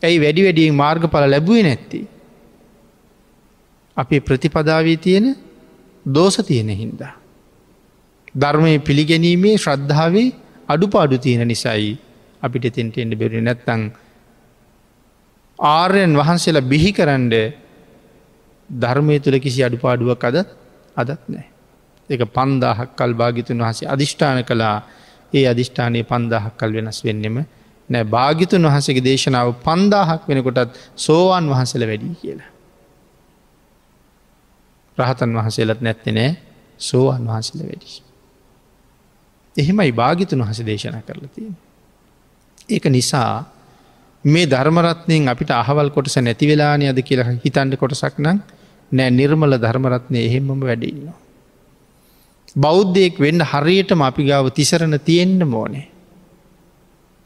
ඇයි 0.03 0.21
වැඩි 0.21 0.41
වැඩියෙන් 0.43 0.75
මාර්ග 0.75 1.03
පල 1.07 1.25
ලැබුවේ 1.29 1.63
නැත්තේ. 1.63 2.05
අපේ 3.97 4.21
ප්‍රතිපදාවී 4.21 4.97
තියෙන 4.97 5.35
දෝස 6.05 6.37
තියෙන 6.39 6.69
හින්දා. 6.71 7.13
ධර්මය 8.35 8.79
පිළිගැනීමේ 8.79 9.57
ශ්‍රද්ධාවේ 9.57 10.29
අඩුපාඩු 10.69 11.17
තියෙන 11.17 11.47
නිසයි 11.47 11.97
අපිට 12.41 12.65
එතෙන්ට 12.65 12.97
එන්න 12.97 13.13
බෙරි 13.13 13.41
නැත්තං 13.41 13.81
ආර්යන් 15.59 16.13
වහන්සේලා 16.13 16.61
බිහි 16.63 16.91
කරන්ඩ 16.91 17.33
ධර්මය 18.69 19.19
තුළ 19.19 19.37
කිසි 19.39 19.63
අඩුපාඩුවක් 19.63 20.23
අද 20.23 20.37
අදත් 20.95 21.21
නෑ. 21.27 21.45
එක 22.09 22.21
පන්දාහක් 22.27 22.89
කල් 22.95 23.13
භාගිතුන් 23.13 23.59
වහසේ 23.59 23.87
අධිෂ්ඨාන 23.87 24.39
කළා 24.43 24.77
ඒ 25.33 25.45
අධිෂ්ඨානය 25.47 26.01
පන්දාහක් 26.03 26.57
කල් 26.57 26.71
වෙනස් 26.71 26.99
වෙන්නෙම 27.05 27.37
නෑ 27.89 28.05
භාගිතුන් 28.05 28.65
වහසගේ 28.67 29.01
දේශනාව 29.01 29.53
පන්දාහක් 29.61 30.21
වෙනකොටත් 30.27 30.81
සෝවාන් 30.97 31.45
වහන්සල 31.45 31.85
වැඩී 31.85 32.15
කියලා. 32.21 32.52
රහතන් 34.97 35.31
වහසේලත් 35.35 35.81
නැත්ති 35.81 36.11
නෑ 36.11 36.31
සෝවාන් 36.79 37.23
වහන්සල 37.23 37.59
වැඩි. 37.61 38.01
එහෙමයි 39.55 39.91
භාගිතුන් 39.93 40.41
වහස 40.41 40.59
දේශනා 40.61 41.01
කරලා 41.01 41.29
තියෙන. 41.29 41.55
ඒක 42.69 42.85
නිසා 42.87 43.45
මේ 44.25 44.45
ධර්මරත්නයෙන් 44.45 45.27
අපිට 45.27 45.51
අහවල් 45.53 45.89
කොටස 45.89 46.17
නැති 46.17 46.47
වෙලානය 46.47 46.85
අද 46.87 46.99
කියලා 46.99 47.35
හිතන්ඩ 47.37 47.75
කොටසක් 47.75 48.15
නම් 48.19 48.39
නෑ 48.91 49.09
නිර්මල 49.11 49.53
ධර්මරත්නය 49.57 50.19
එහෙමම 50.19 50.49
වැඩඉන්නවා. 50.61 51.17
බෞද්ධයෙක් 52.55 53.17
වෙන්න 53.17 53.41
හරියටම 53.43 54.01
අපි 54.01 54.23
ගාව 54.23 54.45
තිසරණ 54.51 54.99
තියෙන්න්න 54.99 55.43
මෝනේ. 55.47 55.87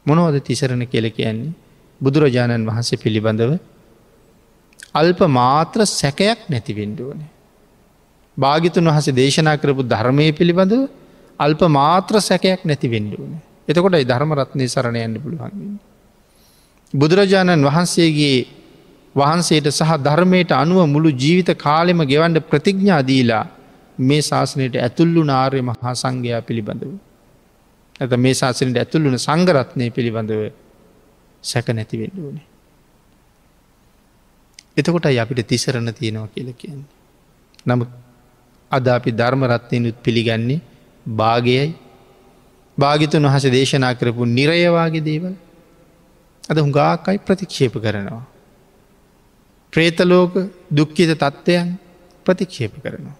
මොනවද 0.06 0.36
තිසරණ 0.42 0.84
කෙල 0.86 1.06
කියන්නේ 1.10 1.56
බුදුරජාණන් 2.00 2.66
වහන්සේ 2.66 2.96
පිළිබඳව 2.96 3.52
අල්ප 4.94 5.20
මාත්‍ර 5.30 5.80
සැකයක් 5.86 6.48
නැතිවෙන්ඩුවනේ. 6.48 7.28
භාගිතුන් 8.38 8.88
වහස 8.88 9.08
දේශනා 9.12 9.56
කරපු 9.56 9.82
ධර්මය 9.84 10.26
පිළිබඳව 10.32 10.82
අල්ප 11.40 11.60
මාත්‍ර 11.70 12.14
සැකයක් 12.20 12.62
නැති 12.64 12.88
වෙන්ඩුවන. 12.88 13.32
එතකොටයි 13.68 14.04
ධර්මරත්නය 14.04 14.66
සරණයන්න 14.66 15.18
පුළුවන්ගන්න. 15.22 15.74
බුදුරජාණන් 16.94 17.64
වහන්සේගේ 17.64 18.38
වහන්සේට 19.14 19.68
සහ 19.70 19.92
ධර්මයට 19.98 20.52
අනුව 20.52 20.80
මුළු 20.86 21.10
ජීවිත 21.14 21.50
කාලෙම 21.58 22.00
ගෙවන්ඩ 22.04 22.38
ප්‍රතිඥ්ඥාදීලා 22.42 23.44
මේ 23.98 24.22
ශාසනයට 24.22 24.74
ඇතුල්ලු 24.76 25.22
නාර්ය 25.24 25.60
මහා 25.62 25.94
සංඝයා 25.94 26.42
පිළිබඳව. 26.42 26.92
ඇත 28.00 28.12
මේ 28.16 28.34
ශාසනයට 28.34 28.76
ඇතුල්ලුන 28.76 29.18
සංගරත්නය 29.18 29.90
පිළිබඳව 29.90 30.42
සැක 31.44 31.68
නැතිවෙන්න 31.70 32.18
ඕනේ. 32.18 32.46
එතකොට 34.76 35.06
අපිට 35.06 35.46
තිසරණ 35.46 35.90
තියෙනවා 35.92 36.28
කියල 36.28 36.52
කියන්නේ. 36.54 36.88
නමුත් 37.66 38.07
අද 38.70 38.86
අපි 38.88 39.10
ධර්මරත්නයනුත් 39.12 39.96
පිළිගන්නේ 39.96 40.60
භාගයයි 41.06 41.74
භාගිතුන් 42.78 43.24
වහස 43.24 43.44
දේශනා 43.48 43.94
කරපු 43.94 44.24
නිරයවාගේ 44.28 45.02
දේවල් 45.02 45.34
අද 46.44 46.56
හුඟාකයි 46.56 47.18
ප්‍රතික්ෂේප 47.18 47.74
කරනවා. 47.74 48.24
ප්‍රේතලෝක 49.72 50.34
දුක්කිත 50.70 51.10
තත්ත්වයන් 51.12 51.68
ප්‍රතික්ෂේප 52.26 52.74
කරනවා. 52.76 53.16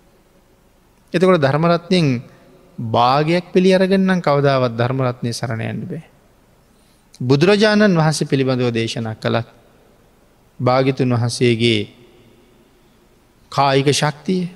එතකොට 1.13 1.41
ධර්මරත්නයෙන් 1.41 2.23
භාගයක් 2.79 3.53
පිළි 3.53 3.75
අරගන්නම් 3.75 4.21
කවදාවත් 4.21 4.73
ධර්මරත්නය 4.73 5.31
සරණයන්න 5.33 5.81
බෑ. 5.83 6.05
බුදුරජාණන් 7.21 7.97
වහන්සේ 7.97 8.27
පිළිබඳව 8.27 8.71
දේශනා 8.71 9.15
කළත් 9.17 9.49
භාගිතුන් 10.61 11.11
වහසේගේ 11.13 11.83
කායික 13.53 13.89
ශක්තිය 13.93 14.49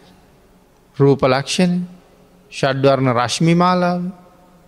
රූපලක්ෂණ 0.96 1.72
ෂඩ්වර්ණ 2.52 3.14
රශ්මිමාලාව 3.14 4.02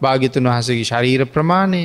භාගිතුන් 0.00 0.46
වහසගේ 0.46 0.84
ශරීර 0.84 1.26
ප්‍රමාණය 1.26 1.82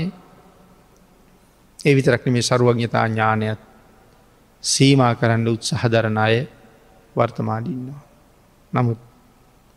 එවිතරක්න 1.79 2.31
මේ 2.31 2.41
සරුවඥතා 2.41 3.05
ඥානයත් 3.07 3.59
සීමා 4.63 5.13
කරන්න 5.15 5.47
උත්සාහ 5.47 5.83
දරන 5.85 6.17
අය 6.17 6.35
වර්තමාඩින්නවා. 7.15 8.01
නමුත් 8.73 8.99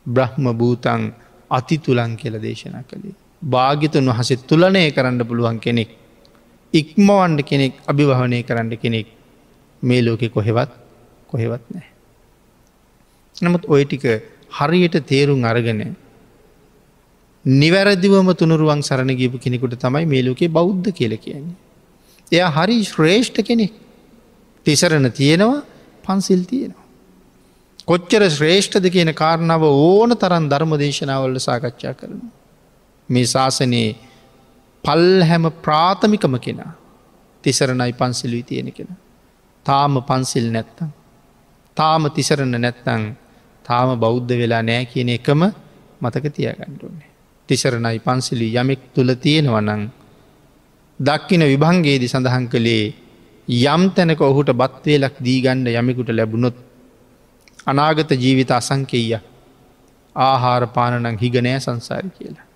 බ්‍රහ්ම 0.06 0.44
භූතන් 0.52 1.02
අති 1.50 1.78
තුළන් 1.78 2.16
කියල 2.16 2.36
දේශනා 2.38 2.82
කළේ. 2.84 3.14
භාගිතුන් 3.44 4.06
වහසේ 4.08 4.42
තුළනය 4.42 4.84
කරන්න 4.90 5.26
පුළුවන් 5.26 5.58
කෙනෙක්. 5.60 5.90
ඉක්මවන්ඩ 6.74 7.40
කෙනෙක් 7.42 7.74
අභිවහනය 7.86 8.42
කරන්න 8.42 8.76
කෙනෙක් 8.76 9.08
මේ 9.82 10.02
ලෝකෙ 10.02 10.28
කොහෙවත් 10.28 10.70
කොහෙවත් 11.26 11.64
නෑ. 11.70 11.88
නමුත් 13.36 13.64
ඔය 13.66 13.84
ටික 13.84 14.04
හරියට 14.52 14.96
තේරුම් 15.06 15.44
අරගෙන 15.44 15.82
නිවැරදිවම 17.44 18.28
තුනුරුවන් 18.34 18.82
සරණ 18.82 19.16
ගීපු 19.16 19.38
කෙනෙකුට 19.38 19.76
තමයි 19.76 20.06
මේ 20.06 20.22
ලෝකේ 20.22 20.48
බෞද්ධ 20.48 20.90
කියල 20.90 21.16
කියන්නේ. 21.18 21.56
එය 22.32 22.44
හරි 22.50 22.78
ශ්‍රේෂ්ඨ 22.84 23.42
කෙනෙක් 23.42 23.72
තිසරණ 24.66 25.10
තියෙනවා 25.12 25.62
පන්සිල් 26.04 26.44
තියෙනවා. 26.44 26.84
කොච්චර 27.84 28.22
ශ්‍රේෂ්ඨද 28.28 28.86
කියන 28.88 29.10
කාරණාව 29.14 29.62
ඕන 29.64 30.16
තරන් 30.16 30.46
ධර්ම 30.48 30.72
දේශනාවල්ල 30.78 31.38
සාකච්ඡා 31.40 31.94
කරන. 31.94 32.20
මේ 33.08 33.26
ශාසනයේ 33.26 33.96
පල් 34.84 35.22
හැම 35.22 35.44
ප්‍රාථමිකම 35.62 36.36
කෙනා 36.38 36.72
තිසරණයි 37.44 37.92
පන්සිල්වී 37.92 38.42
තියෙන 38.42 38.72
කෙන. 38.72 38.90
තාම 39.66 39.98
පන්සිල් 40.02 40.46
නැත්තම්. 40.50 40.88
තාම 41.76 42.10
තිසරණ 42.10 42.54
නැත්තං 42.56 43.02
තාම 43.64 43.88
බෞද්ධ 43.98 44.32
වෙලා 44.34 44.62
නෑ 44.62 44.84
කියන 44.86 45.10
එකම 45.10 45.40
මතක 46.00 46.24
තියගණ්ඩුවන්නේ. 46.30 47.10
තිසරණයි 47.48 47.98
පන්සිලි 47.98 48.48
යමෙක් 48.54 48.82
තුළ 48.94 49.12
තියෙනවනං 49.16 49.82
දක්කින 51.00 51.42
විභංගේදි 51.44 52.06
සඳහන් 52.06 52.46
කළේ 52.48 52.94
යම් 53.48 53.82
තැනක 53.90 54.20
ඔහුට 54.22 54.50
බත්වේලක් 54.52 55.16
දීගණ්ඩ 55.20 55.68
යමෙකුට 55.72 56.10
ලැබුණොත් 56.10 56.56
අනාගත 57.66 58.10
ජීවිත 58.14 58.50
අසංකෙය 58.52 59.04
ආහාර 60.16 60.64
පානනං 60.68 61.18
හිගනෑ 61.18 61.60
සංසාරි 61.60 62.10
කියලා. 62.10 62.46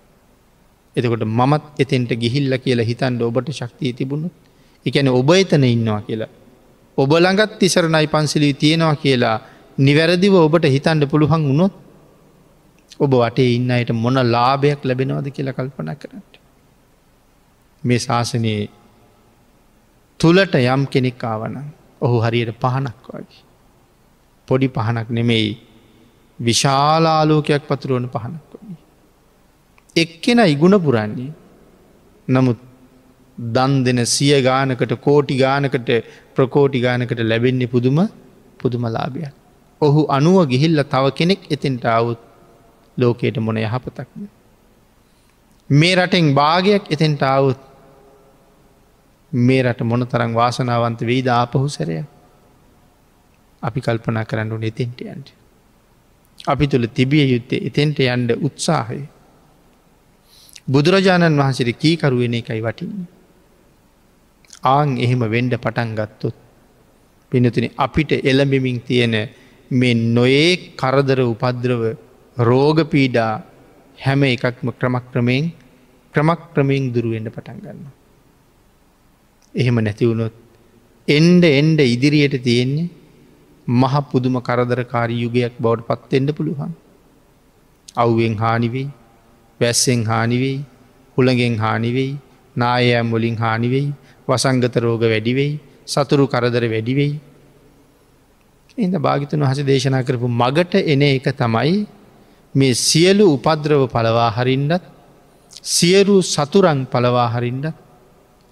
එතකොට 0.95 1.23
මමත් 1.29 1.63
එතෙන්ට 1.79 2.11
ගිහිල්ල 2.15 2.53
කියලා 2.57 2.85
හිතන්ට 2.85 3.21
ඔබට 3.21 3.51
ශක්තිය 3.51 3.93
තිබුණුත් 3.93 4.35
එකැන 4.85 5.09
ඔබ 5.09 5.29
එතන 5.33 5.63
ඉන්නවා 5.65 6.01
කියලා. 6.01 6.31
ඔබ 6.97 7.11
ළඟත් 7.15 7.59
තිසරණයි 7.59 8.07
පන්සිලී 8.07 8.53
තියෙනවා 8.53 8.95
කියලා 8.95 9.37
නිවැරදිව 9.77 10.35
ඔබට 10.37 10.65
හිතන්ඩ 10.67 11.03
පුළුවන් 11.05 11.43
වුණොත් 11.43 11.73
ඔබ 12.99 13.11
වටේ 13.13 13.53
ඉන්න 13.55 13.71
අයට 13.71 13.91
මොන 13.95 14.17
ලාභයක් 14.27 14.81
ලැබෙනවාද 14.83 15.27
කියලා 15.29 15.53
කල්පන 15.53 15.91
කරට. 15.95 16.33
මේ 17.83 17.99
ශාසනයේ 17.99 18.69
තුළට 20.19 20.55
යම් 20.55 20.83
කෙනෙක් 20.87 21.23
ආවන 21.23 21.55
ඔහු 22.01 22.17
හරියට 22.19 22.51
පහනක් 22.55 23.05
වගේ. 23.11 23.41
පොඩි 24.47 24.67
පහනක් 24.69 25.07
නෙමෙයි 25.11 25.49
විශාලාලෝකයක් 26.39 27.63
පතුරුවන 27.67 28.07
පහනක් 28.09 28.51
වගේ. 28.53 28.77
එක්කෙන 29.95 30.39
ඉගුණ 30.47 30.77
පුරන්නේ 30.79 31.31
නමුත් 32.27 32.59
දන් 33.37 33.73
දෙන 33.83 34.01
සිය 34.07 34.37
ගානකට 34.41 34.93
කෝටි 34.99 35.35
ගානකට 35.37 35.89
ප්‍රකෝටි 36.35 36.79
ගානකට 36.81 37.19
ලැබෙන්නේ 37.23 37.67
පුදුම 37.67 37.99
පුදුමලාභයක්. 38.59 39.35
ඔහු 39.81 40.01
අනුව 40.09 40.37
ගිහිල්ල 40.47 40.83
තව 40.83 41.05
කෙනෙක් 41.11 41.41
එතින්ට 41.49 41.85
අවුත් 41.87 42.19
ලෝකයට 42.97 43.37
මොන 43.39 43.57
යහපතක්ද. 43.57 44.27
මේ 45.69 45.95
රටෙන් 45.95 46.33
භාගයක් 46.33 46.83
එතෙන්ට 46.89 47.21
අවුත් 47.23 47.59
මේ 49.31 49.63
රට 49.63 49.81
මොන 49.83 50.03
තරං 50.03 50.33
වාසනාවන්ත 50.33 51.01
වෙයිද 51.01 51.27
ආපහු 51.29 51.67
සැරය 51.69 51.97
අපි 53.61 53.79
කල්පනා 53.81 54.25
කරන්නු 54.25 54.57
එතෙන්ට 54.63 55.01
යන්ට. 55.03 55.29
අපි 56.39 56.67
තුළ 56.67 56.87
තිබිය 56.89 57.25
යුත්තේ 57.25 57.65
එතෙන්ට 57.65 57.99
යන්ඩ 57.99 58.31
උත්සාහය. 58.39 59.01
බුදුරජාණන් 60.67 61.37
වහන්සට 61.37 61.71
කීකරුවෙන 61.75 62.33
එකයි 62.33 62.61
වටින්නේ. 62.61 63.07
ආං 64.65 64.97
එහෙම 64.97 65.21
වෙන්ඩ 65.27 65.53
පටන් 65.55 65.91
ගත්තොත් 65.95 66.37
පිනතුන 67.31 67.67
අපිට 67.77 68.11
එළඹෙමින් 68.23 68.79
තියෙන 68.81 69.15
මේ 69.71 69.93
නොයේ 69.93 70.49
කරදර 70.75 71.19
උපද්‍රව 71.23 71.83
රෝගපීඩා 72.37 73.43
හැම 73.97 74.23
එකක්ම 74.23 74.69
ක්‍රමක්‍රමයෙන් 74.71 75.51
ක්‍රමක්‍රමයෙන් 76.15 76.91
දුරුවෙන්ට 76.93 77.29
පටන් 77.29 77.59
ගන්න. 77.63 77.79
එහෙම 79.55 79.79
නැතිවුණොත් 79.79 80.35
එන්ඩ 81.07 81.43
එන්ඩ 81.51 81.79
ඉදිරියට 81.85 82.37
තියෙන්නේ 82.43 82.89
මහ 83.67 83.95
පුදුම 84.11 84.35
කරදරකාරී 84.39 85.21
යුගයක් 85.23 85.55
බවට 85.59 85.87
පත්තෙන්ට 85.89 86.31
පුළුවන්. 86.35 86.71
අව්ුවෙන් 87.95 88.35
හානිවෙයි 88.35 88.87
වැස්සෙන් 89.59 90.01
හානිවෙයි 90.05 90.59
හුළගෙන් 91.17 91.55
හානිවෙයි 91.57 92.11
නායෑම් 92.55 93.07
වලින් 93.11 93.37
හානිවෙයි 93.37 93.87
වසංගත 94.27 94.75
රෝග 94.77 95.01
වැඩිවෙයි 95.03 95.59
සතුරු 95.85 96.25
කරදර 96.27 96.63
වැඩිවෙයි. 96.69 97.19
එද 98.77 98.93
භාගිතන් 98.97 99.41
වහස 99.41 99.59
දේශනා 99.63 100.03
කරපු 100.03 100.27
මගට 100.33 100.73
එන 100.85 101.01
එක 101.03 101.27
තමයි 101.33 101.77
මේ 102.55 102.77
සියලු 102.79 103.25
උපද්‍රව 103.33 103.81
පලවාහරින්ඩත් 103.87 104.83
සියරු 105.69 106.17
සතුරං 106.23 106.79
පලවාහරින්ඩ 106.85 107.65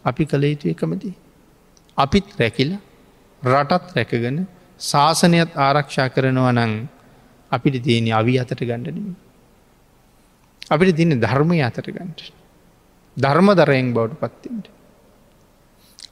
අපි 0.06 0.24
කළ 0.26 0.44
යුතු 0.44 0.66
එකමති. 0.70 1.12
අපිත් 1.98 2.26
රැකිල 2.40 2.72
රටත් 3.42 3.94
රැකගෙන 3.96 4.38
ශාසනයත් 4.80 5.52
ආරක්ෂා 5.58 6.10
කරනවා 6.10 6.54
නං 6.54 6.74
අපිට 7.52 7.78
තියෙන 7.82 8.10
අවි 8.12 8.40
අතට 8.40 8.62
ගණ්ඩනීම. 8.62 9.16
අපිට 10.68 10.96
තින 10.96 11.20
ධර්මය 11.20 11.62
අතට 11.62 11.88
ගන්ට. 11.88 12.22
ධර්ම 13.18 13.48
දරයෙන් 13.54 13.94
බවට 13.94 14.22
පත්තිට. 14.22 14.66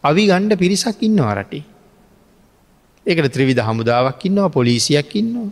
අවි 0.04 0.23
ගණ්ඩ 0.26 0.58
පිරිසක් 0.58 1.02
ඉන්නවා 1.02 1.36
රටේ. 1.36 1.65
ඒකට 3.06 3.34
ත්‍රවිධ 3.34 3.62
හමුදාවක් 3.62 4.26
ඉන්නවා 4.26 4.50
පොලිසියක් 4.50 5.16
ඉන්නවා. 5.16 5.50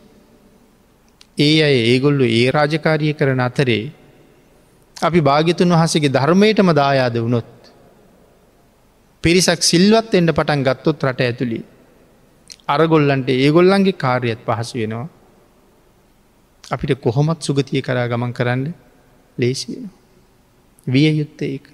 ඒ 1.38 1.58
අය 1.64 1.76
ඒගොල්ලු 1.86 2.26
ඒ 2.32 2.48
රාජකාරිය 2.52 3.14
කරන 3.14 3.40
අතරේ 3.40 3.84
අපි 4.98 5.20
භාගිතුන් 5.22 5.74
වහසගේ 5.74 6.10
ධර්මයටම 6.10 6.70
දායාද 6.74 7.16
වුණොත්. 7.16 7.50
පිරිසක් 9.24 9.62
සිල්වත් 9.62 10.14
එන්ට 10.14 10.32
පටන් 10.32 10.64
ගත්තොත් 10.64 11.04
රට 11.04 11.22
ඇතුළි. 11.22 11.60
අරගොල්ලන්ට 12.68 13.30
ඒගොල්ලන්ගේ 13.30 13.94
කාර්යත් 13.96 14.42
පහසු 14.42 14.78
වෙනවා. 14.78 15.08
අපිට 16.64 16.96
කොහොමත් 16.98 17.40
සුගතිය 17.42 17.82
කරා 17.82 18.08
ගමන් 18.08 18.34
කරන්න 18.34 18.64
ලේසි 19.38 19.68
වෙන. 19.72 19.90
විය 20.88 21.10
යුත්ත 21.12 21.42
ඒක. 21.44 21.66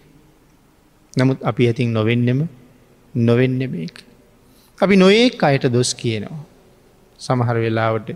නමුත් 1.13 1.40
අපි 1.44 1.68
ඇතින් 1.68 1.94
නොවෙන්නෙම 1.94 2.40
නොවෙන්න 3.16 3.62
මේක. 3.70 4.07
අපි 4.80 4.96
නොඒක් 4.96 5.44
අයට 5.44 5.66
දොස් 5.68 5.92
කියනවා. 5.94 6.40
සමහර 7.20 7.58
වෙලාවට 7.58 8.10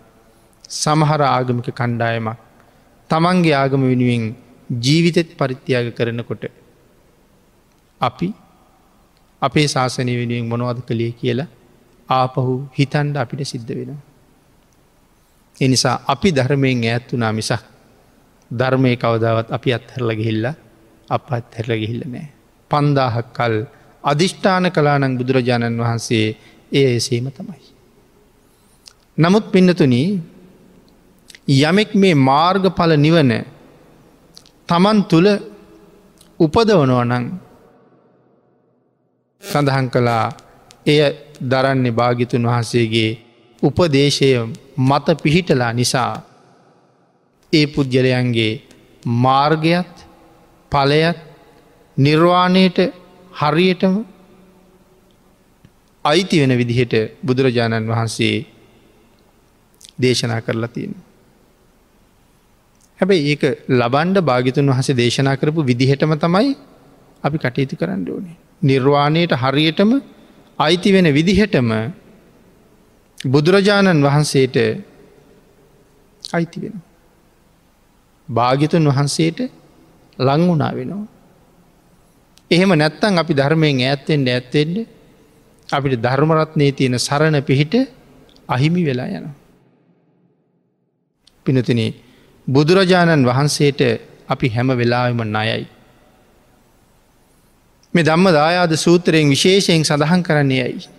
සමහර 0.74 1.22
ආගමික 1.28 1.70
කණ්ඩායමක් 1.72 2.38
තමන්ගේ 3.10 3.56
ආගම 3.56 3.82
වෙනුවෙන් 3.84 4.24
ජීවිතෙත් 4.80 5.30
පරිත්‍යාග 5.36 5.88
කරනකොට 5.94 6.44
අපි 8.02 8.28
අපේ 9.42 9.68
ශාසනය 9.68 10.14
වෙනුවෙන් 10.18 10.46
මොනවද 10.46 10.80
කළේ 10.82 11.12
කියලා 11.14 11.50
ආපහු 12.10 12.54
හිතන්ඩ 12.78 13.16
අපිට 13.16 13.42
සිද්ධ 13.44 13.72
වෙනවා. 13.72 14.02
එනිසා 15.56 15.96
අපි 16.08 16.30
ධර්මයෙන් 16.32 16.80
ඈත් 16.84 17.08
වනා 17.12 17.32
මිසක් 17.32 17.64
ධර්මය 18.52 18.92
කවදාවත් 18.98 19.48
අපි 19.52 19.70
අත්හැරල 19.74 20.12
ගිහිල්ල 20.16 20.46
අප 21.10 21.26
අත්හැරල 21.32 21.74
ගිහිල්ල 21.82 22.04
නෑ. 22.06 22.28
පන්දාහක් 22.72 23.28
කල් 23.34 23.56
අධිෂ්ඨාන 24.04 24.66
කලානං 24.72 25.18
බුදුරජාණන් 25.18 25.78
වහන්සේ 25.78 26.28
එය 26.72 26.86
එසේම 26.92 27.28
තමයි. 27.30 27.62
නමුත් 29.18 29.46
පින්නතුනී 29.48 30.10
යමෙක් 31.62 31.92
මේ 31.96 32.16
මාර්ගඵල 32.22 32.92
නිවන 32.98 33.32
තමන් 34.68 35.00
තුළ 35.04 35.28
උපදවනව 36.40 37.02
නං 37.04 37.26
සඳහන් 39.42 39.88
කළා 39.90 40.26
එය 40.86 41.00
දරන්නේ 41.44 41.92
භාගිතුන් 41.92 42.44
වහන්සේගේ 42.44 43.12
උපදේශය 43.62 44.30
මත 44.80 45.08
පිහිටලා 45.24 45.74
නිසා 45.74 46.14
ඒ 47.54 47.66
පුද්ගලයන්ගේ 47.68 48.62
මාර්ගයත් 49.06 49.96
පලයත් 50.72 51.18
නිර්වාණයට 51.98 52.80
හරියටම 53.34 53.96
අයිති 56.06 56.42
වෙන 56.42 56.54
විදිහට 56.54 56.94
බුදුරජාණන් 57.24 57.88
වහන්සේ 57.88 58.36
දේශනා 60.00 60.42
කරලා 60.42 60.68
තියෙන. 60.68 60.94
හැබැයි 63.00 63.32
ඒක 63.32 63.44
ලබන්ඩ 63.72 64.18
භාගිතුන් 64.22 64.68
වහසේ 64.68 64.96
දේශනා 64.96 65.36
කරපු 65.36 65.62
විදිහටම 65.64 66.14
තමයි 66.16 66.56
අපි 67.24 67.38
කටයුතු 67.38 67.76
කරන්න 67.76 68.06
ඕනේ. 68.08 68.38
නිර්වාණයට 68.62 69.34
හරියටම 69.34 69.92
අයිති 70.60 70.90
වෙන 70.94 71.08
විදිහටම 71.10 71.70
බුදුරජාණන් 73.26 74.02
වහන්සේට 74.02 74.58
අයිති 76.24 76.60
වෙන. 76.62 76.76
භාගිතුන් 78.30 78.86
වහන්සේට 78.88 79.40
ලංවුණා 80.20 80.72
වෙනවා. 80.72 81.06
එහෙම 82.52 82.72
නැත්තන් 82.74 83.18
අපි 83.18 83.34
ධර්මයෙන් 83.34 83.82
ඇත්තෙන්ට 83.82 84.28
ඇත්තෙන්ට 84.30 84.78
අපිට 85.72 86.02
ධර්මරත්නය 86.02 86.68
තියෙන 86.72 86.96
සරණ 87.00 87.38
පිහිට 87.42 87.74
අහිමි 88.48 88.82
වෙලා 88.84 89.10
යන. 89.10 89.28
පිනතින 91.46 91.82
බුදුරජාණන් 92.48 93.24
වහන්සේට 93.24 93.82
අපි 94.28 94.48
හැම 94.50 94.70
වෙලාම 94.72 95.22
නයයි. 95.30 95.66
මේ 97.94 98.04
ධම්ම 98.04 98.28
දායාද 98.32 98.74
සූත්‍රයෙන් 98.78 99.28
විශේෂයෙන් 99.30 99.84
සඳහන් 99.84 100.22
කරන්නේ 100.24 100.66
යයි. 100.66 100.90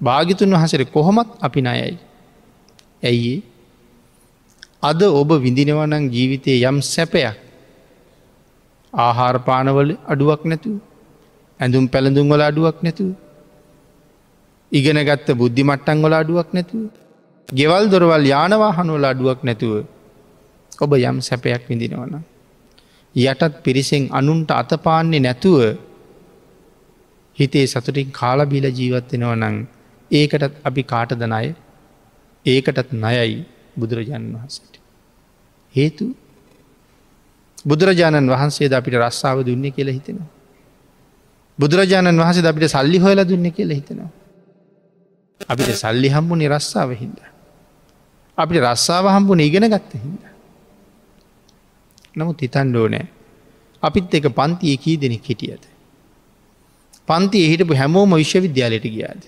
භාගිතුන් 0.00 0.50
වහසට 0.52 0.90
කොහොමත් 0.90 1.28
අපි 1.40 1.60
නයයි. 1.62 1.98
ඇයි 3.02 3.34
අද 4.82 5.00
ඔබ 5.12 5.30
විඳිනවනං 5.36 6.04
ජීවිතය 6.08 6.52
යම් 6.62 6.76
සැපයක් 6.84 7.36
ආහාරපානවල 8.92 9.90
අඩුවක් 10.06 10.42
නැතු 10.44 10.70
ඇඳුම් 11.60 11.84
පැළඳුම් 11.88 12.26
වල 12.28 12.42
අඩුවක් 12.42 12.78
නැතුව 12.82 13.10
ඉගෙන 14.72 14.98
ගත්ත 15.00 15.28
බුද්ධි 15.34 15.62
මට්ටන් 15.62 15.98
වල 15.98 16.14
අඩුවක් 16.14 16.48
නැතුව 16.52 16.82
ගෙවල් 17.48 17.84
දොරවල් 17.88 18.24
යානවාහනුවල 18.24 19.04
අඩුවක් 19.04 19.40
නැතුව 19.42 19.74
ඔබ 20.78 20.92
යම් 20.94 21.16
සැපයක් 21.20 21.62
විඳිනවන. 21.68 22.14
යටත් 23.14 23.54
පිරිසෙන් 23.64 24.04
අනුන්ට 24.10 24.50
අතපාන්නේ 24.52 25.20
නැතුව 25.20 25.60
හිතේ 27.38 27.66
සතුටින් 27.66 28.08
කාලබීල 28.12 28.66
ජීවත්වෙනව 28.70 29.32
නං 29.34 29.56
ඒකටත් 30.10 30.54
අපි 30.64 30.82
කාටද 30.84 31.22
නය 31.26 31.46
ඒකටත් 32.46 32.88
නයයි 32.94 33.44
බුදුරජාණන් 33.76 34.34
වහන්සට. 34.34 34.74
හේතු 35.74 36.04
බුදුරජාණන් 37.64 38.28
වහන්සේ 38.28 38.70
අපිට 38.70 38.94
රස්සාාව 38.96 39.38
දුන්නේ 39.42 39.70
කියල 39.70 39.88
හිතෙනවා. 39.88 40.30
බුදුරජාණන් 41.58 42.16
වහන්සේ 42.16 42.46
අපිට 42.46 42.68
සල්ලි 42.68 42.98
හොයලා 42.98 43.24
දුන්න 43.24 43.46
කියල 43.50 43.70
හිතෙනවා. 43.70 44.19
අපිට 45.48 45.70
සල්ලි 45.74 46.08
හම්බු 46.08 46.34
නිරස්සාාව 46.36 46.90
හින්ද. 46.92 47.18
අපිට 48.38 48.62
රස්සාාව 48.62 49.06
හම්බුන 49.08 49.40
ඉගෙන 49.40 49.66
ගත්ත 49.66 49.92
හින්ද. 49.96 50.22
නමුත් 52.16 52.40
හිතන්ඩෝ 52.40 52.86
නෑ 52.88 53.06
අපිත් 53.82 54.14
එක 54.14 54.28
පන්තිය 54.30 54.76
කී 54.76 54.96
දෙනෙක් 54.96 55.24
හිටියද. 55.24 55.62
පන්තිය 57.08 57.46
හිටපු 57.48 57.74
හැමෝම 57.74 58.12
විශ්වවිද්‍යාලයට 58.14 58.86
ගියාද. 58.86 59.22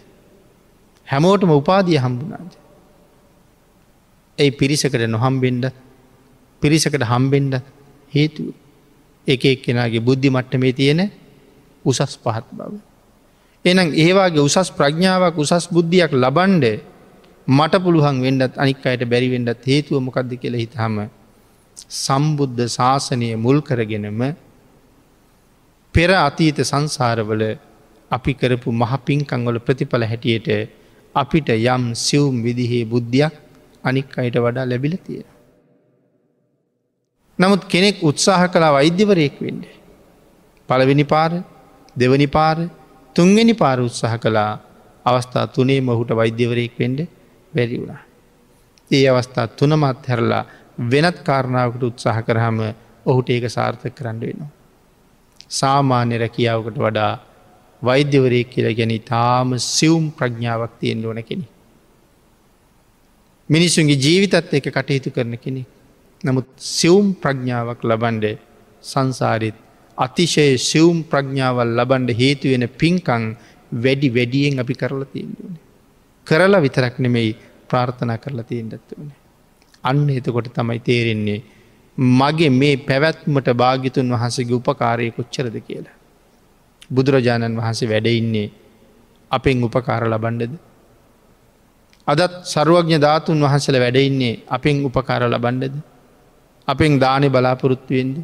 හැමෝටම 1.09 1.51
උපාදිය 1.53 1.99
හම්බුනාද. 1.99 2.51
ඇයි 4.39 4.53
පිරිසකට 4.53 5.03
නොහම්බෙන්ඩ 5.09 5.65
පිරිසකට 6.63 7.05
හම්බෙන්ඩ 7.05 7.55
හේතු 8.13 8.55
එක 9.27 9.45
එක් 9.45 9.61
කෙනගේ 9.65 10.01
බුද්ධි 10.01 10.31
මට්ටමේ 10.31 10.73
තියෙන 10.73 11.01
උසස් 11.85 12.17
පහත් 12.19 12.47
බව. 12.53 12.92
එනම් 13.65 13.91
ඒවාගේ 13.97 14.43
උසස් 14.43 14.71
ප්‍රඥාවක් 14.71 15.37
උසස් 15.39 15.67
බුද්ධියක් 15.69 16.13
ලබන්ඩ 16.15 16.65
මට 17.49 17.75
පුළුවන් 17.79 18.17
වෙන්ඩත් 18.21 18.55
අනික් 18.57 18.87
අයට 18.87 19.03
බැරිවෙන්ඩත් 19.05 19.63
හේතුව 19.65 20.01
මොකක්ද 20.01 20.33
කියල 20.37 20.57
හිතහම 20.57 20.97
සම්බුද්ධ 21.97 22.63
ශාසනය 22.69 23.29
මුල් 23.37 23.59
කරගෙනම 23.61 24.23
පෙර 25.95 26.11
අතීත 26.19 26.59
සංසාරවල 26.63 27.43
අපි 28.11 28.33
කරපු 28.35 28.69
මහපින්කංවල 28.73 29.59
ප්‍රතිඵල 29.59 30.05
හැටියට 30.05 30.49
අපිට 31.15 31.49
යම් 31.51 31.85
සිවුම් 31.97 32.37
විදිහේ 32.43 32.85
බුද්ධියක් 32.85 33.35
අනික් 33.85 34.19
අයට 34.19 34.37
වඩා 34.37 34.67
ලැබිල 34.67 34.95
තියෙන. 34.99 35.29
නමුත් 37.39 37.63
කෙනෙක් 37.67 37.97
උත්සාහ 38.03 38.43
කලා 38.49 38.73
වෛද්‍යවරයෙක් 38.73 39.37
වෙන්ඩ. 39.39 39.65
පළවෙනි 40.69 41.05
පාර 41.05 41.33
දෙවනි 41.97 42.29
පාර 42.29 42.57
තුන්වෙනි 43.17 43.55
පාර 43.55 43.79
උත්සාහ 43.81 44.15
කලා 44.19 44.53
අවස්ථා 45.07 45.47
තුනේ 45.49 45.81
මොහුට 45.81 46.11
වෛද්‍යවරයෙක් 46.13 46.75
වෙන්ඩ 46.79 47.01
බැරි 47.53 47.79
වුණා. 47.79 48.03
ඒ 48.91 49.05
අවස්ථා 49.09 49.47
තුනමත් 49.51 50.07
හැරලා 50.09 50.45
වෙනත් 50.91 51.19
කාරණාවකට 51.21 51.83
උත්සාහ 51.83 52.19
කරහම 52.23 52.59
ඔහුට 53.07 53.29
ඒක 53.31 53.45
සාර්ථක 53.49 53.95
කරන්න 53.95 54.21
වෙනවා. 54.21 54.51
සාමාන්‍ය 55.51 56.19
රැකියාවකට 56.19 56.79
වඩා 56.79 57.13
වෛද්‍යවරයෙක් 57.83 58.49
කියල 58.51 58.69
ගැන 58.75 58.95
තාම 59.03 59.49
සිවුම් 59.59 60.05
ප්‍රඥාවක් 60.11 60.73
තියෙන් 60.81 61.05
ඕන 61.07 61.21
කෙනෙ. 61.23 61.47
මිනිසුන්ගේ 63.49 63.97
ජීවිතත් 63.97 64.55
එක 64.55 64.67
කටයුතු 64.69 65.11
කරන 65.11 65.37
කෙනෙ. 65.39 65.63
නමුත් 66.21 66.49
සිවුම් 66.71 67.07
ප්‍රඥාවක් 67.15 67.81
ලබන්ඩ 67.83 68.27
සංසාරිත් 68.83 69.59
අතිශය 69.97 70.59
සිවුම් 70.61 71.05
ප්‍රඥාවල් 71.05 71.73
ලබන්ඩ 71.79 72.11
හේතු 72.13 72.49
වෙන 72.49 72.69
පින්කං 72.71 73.25
වැඩි 73.75 74.09
වැඩියෙන් 74.09 74.59
අපි 74.59 74.75
කරලා 74.75 75.07
තියෙන්දුවන. 75.07 75.57
කරලා 76.27 76.61
විතරක් 76.61 76.99
නෙමෙයි 76.99 77.37
ප්‍රාර්ථනා 77.69 78.19
කරලා 78.19 78.45
තියෙන්ටත් 78.45 78.93
වන. 78.93 79.11
අන්න 79.85 80.09
එතකොට 80.11 80.49
තමයි 80.51 80.81
තේරෙන්නේ 80.81 81.41
මගේ 81.99 82.51
මේ 82.51 82.77
පැවැත්මට 82.79 83.49
භාගිතුන් 83.55 84.09
වහසගේ 84.09 84.55
උපකාරය 84.55 85.11
කොච්චරද 85.11 85.57
කියලා. 85.61 85.97
බුදුරජාණන් 86.91 87.57
වහන්සේ 87.57 87.89
වැඩඉන්නේ 87.89 88.49
අපෙන් 89.31 89.65
උපකාර 89.65 90.05
ලබන්ඩද. 90.05 90.55
අදත් 92.07 92.35
සරුවඥ 92.45 92.99
ධාතුන් 92.99 93.41
වහන්සල 93.41 93.77
වැඩඉන්නේ 93.77 94.41
අපෙන් 94.49 94.85
උපකාර 94.85 95.23
ලබන්ඩද. 95.25 95.75
අපෙන් 96.69 96.99
දානෙ 96.99 97.29
බලාපොරොත්තුවෙන්ද. 97.29 98.17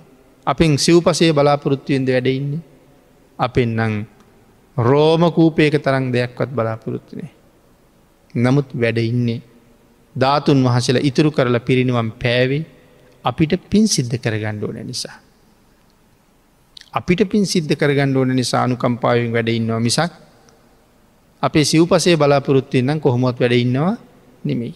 අපෙන් 0.49 0.79
සිව්පසේ 0.79 1.33
බලාපොරොත්තුවෙන්ද 1.33 2.09
වැඩඉන්නේ. 2.09 2.63
අපෙන් 3.39 3.71
නං 3.79 3.95
රෝමකූපයක 4.77 5.75
තරං 5.79 6.13
දෙයක්වත් 6.13 6.51
බලාපොරොත්තුනේ. 6.51 7.31
නමුත් 8.35 8.69
වැඩ 8.75 8.99
ඉන්නේ 9.03 9.41
ධාතුන් 10.17 10.59
වහසල 10.65 10.99
ඉතුරු 11.03 11.31
කරලා 11.31 11.61
පිරිනිවම් 11.61 12.11
පෑවේ 12.15 12.65
අපිට 13.25 13.53
පින් 13.71 13.87
සිද්ධ 13.87 14.17
කරගණ්ඩ 14.17 14.63
ඕන 14.63 14.79
නිසා. 14.83 15.17
අපිට 16.93 17.21
පින් 17.29 17.47
සිද්ධ 17.47 17.75
කරගණ්ඩ 17.75 18.17
ඕන 18.17 18.33
නිසා 18.33 18.63
අනුකම්පාවෙන් 18.63 19.33
වැඩ 19.33 19.49
ඉන්නවා 19.51 19.81
මිසක් 19.81 20.13
අපේ 21.43 21.65
සිව්පසේ 21.65 22.17
බලාපොරොත්තුවෙන්නම් 22.17 23.01
කොහොමොත් 23.01 23.41
වැඩ 23.41 23.55
ඉන්නවා 23.55 23.97
නෙමෙයි. 24.45 24.75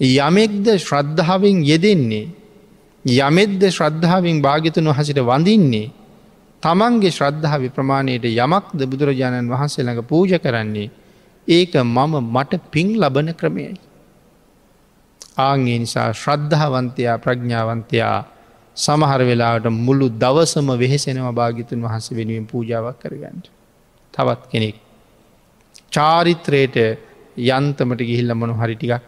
යමෙක්ද 0.00 0.66
ශ්‍රද්ධාවෙන් 0.78 1.64
යෙදෙන්නේ 1.64 2.26
යමෙද්ද 3.06 3.62
ශ්‍රද්ධාවෙන් 3.68 4.42
භාගිතන 4.42 4.88
වහසිට 4.90 5.20
වඳින්නේ 5.22 5.90
තමන්ගේ 6.62 7.10
ශ්‍රද්ධාව 7.10 7.62
ප්‍රමාණයට 7.70 8.24
යමක්ද 8.26 8.80
බුදුරජාණන් 8.84 9.48
වහන්සේ 9.48 9.84
ළඟ 9.84 10.02
පූජ 10.04 10.32
කරන්නේ 10.38 10.90
ඒක 11.48 11.74
මම 11.76 12.14
මට 12.28 12.60
පින් 12.70 12.88
ලබන 12.96 13.28
ක්‍රමයයි. 13.32 13.74
ආංගේ 15.38 15.78
නිසා 15.78 16.08
ශ්‍රද්ධාවන්තයා 16.14 17.16
ප්‍රඥාවන්තයා 17.18 18.16
සමහර 18.76 19.20
වෙලාට 19.22 19.66
මුළු 19.78 20.08
දවසම 20.14 20.68
වෙහෙසෙනව 20.74 21.28
භාගිතුන් 21.32 21.82
වහන්ස 21.82 22.10
වෙනුවෙන් 22.10 22.46
පූජාවක් 22.46 22.98
කරගන්නට. 22.98 23.46
තවත් 24.14 24.42
කෙනෙක්. 24.50 24.76
චාරිත්‍රයට 25.92 26.76
යන්තමට 27.48 28.00
ගිහිල්ල 28.00 28.34
මොනු 28.34 28.54
හරිටිකක් 28.54 29.04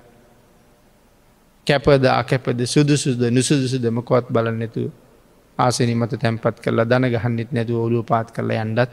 කැපද 1.69 2.05
අකැපද 2.12 2.61
සුදුසුද 2.66 3.21
නුසුදුසුද 3.31 3.85
මොකොත් 3.91 4.27
බලන්නැතු 4.29 4.83
ආසනි 5.59 5.95
මත 5.95 6.12
තැන්පත් 6.16 6.57
කරලා 6.61 6.85
දන 6.85 7.05
ගහන්නෙත් 7.09 7.51
නැතුව 7.53 7.79
ඔලුව 7.81 8.05
පාත් 8.05 8.29
කරලා 8.31 8.62
යන්ඩත් 8.62 8.93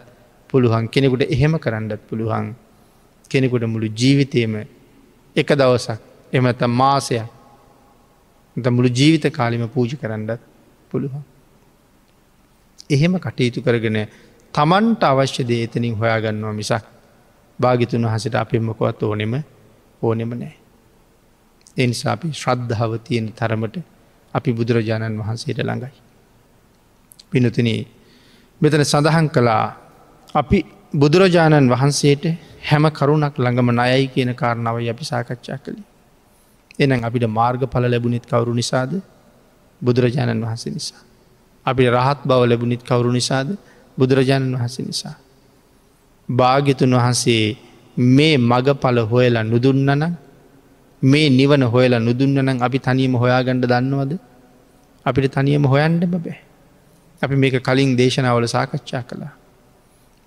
පුළුවන් 0.50 0.88
කෙනෙකුට 0.88 1.24
එහෙම 1.28 1.54
කරන්නත් 1.58 2.02
පුළුවන් 2.10 2.48
කෙනෙකුට 3.32 3.64
මුළු 3.66 3.88
ජීවිතයම 3.92 4.54
එක 5.36 5.50
දවසක් 5.52 6.00
එමත 6.34 6.62
මාසයක් 6.74 7.28
ද 8.56 8.66
මුළු 8.70 8.90
ජීවිත 8.90 9.26
කාලිම 9.30 9.68
පූජ 9.68 9.92
කරන්නත් 9.94 10.40
පුළුවන්. 10.92 11.24
එහෙම 12.90 13.14
කටයුතු 13.18 13.60
කරගෙන 13.62 13.98
තමන්ට 14.54 15.04
අවශ්‍ය 15.04 15.44
දේතනින් 15.44 15.96
හොයාගන්නවා 15.96 16.54
මිසක් 16.54 16.86
භාගිතුන් 17.60 18.06
වහසට 18.06 18.36
අපෙන්මකොත් 18.36 19.04
ඕනෙම 19.04 19.34
ඕනෙම 20.02 20.32
නෑ. 20.34 20.65
එනිසා 21.78 22.14
අපි 22.14 22.28
ශ්‍රද්ධාව 22.32 22.92
තියෙන 23.00 23.26
තරමට 23.32 23.76
අපි 24.34 24.50
බුදුරජාණන් 24.52 25.20
වහන්සේට 25.20 25.60
ළඟයි. 25.60 25.94
පිනතින 27.32 27.70
මෙතන 28.62 28.84
සඳහන් 28.84 29.28
කළා 29.30 29.66
අපි 30.36 30.60
බුදුරජාණන් 30.94 31.68
වහන්සේට 31.68 32.24
හැම 32.62 32.86
කරුණක් 32.92 33.36
ළඟම 33.38 33.70
නයයි 33.72 34.08
කියන 34.08 34.32
කාරණාවයි 34.34 34.90
අපි 34.90 35.04
සාකච්ඡා 35.04 35.58
කළේ. 35.58 35.86
එනම් 36.80 37.04
අපිට 37.04 37.26
මාර්ග 37.30 37.62
පල 37.66 37.84
ලැබුණෙත් 37.86 38.26
කවරු 38.26 38.54
නිසාද 38.54 38.92
බුදුරජාණන් 39.82 40.42
වහන්සේ 40.42 40.72
නිසා. 40.72 41.02
අපිට 41.66 41.90
රහත් 41.90 42.20
බව 42.24 42.42
ලැබුණිත් 42.44 42.84
කවරු 42.84 43.12
නිසාද 43.12 43.58
බුදුරජාණන් 43.98 44.56
වහන්සේ 44.56 44.86
නිසා. 44.86 45.16
භාග්‍යතුන් 46.30 46.92
වහන්සේ 46.92 47.58
මේ 47.98 48.38
මග 48.40 48.68
පල 48.74 48.98
හොයලා 49.02 49.44
නුදුන්නන 49.44 50.04
මේ 51.06 51.30
නිවන 51.30 51.64
හොයලා 51.66 52.00
නුදුන්නනම් 52.00 52.62
අපි 52.62 52.80
තනියම 52.80 53.14
හොයාගණ්ඩ 53.16 53.66
දන්නවද 53.66 54.14
අපිට 55.06 55.32
තනියම 55.32 55.66
හොයන්ඩ 55.66 56.04
බෑ. 56.08 56.36
අපි 57.22 57.36
මේක 57.36 57.58
කලින් 57.62 57.92
දේශනාවල 57.96 58.48
සාකච්ඡා 58.48 59.04
කළා. 59.04 59.34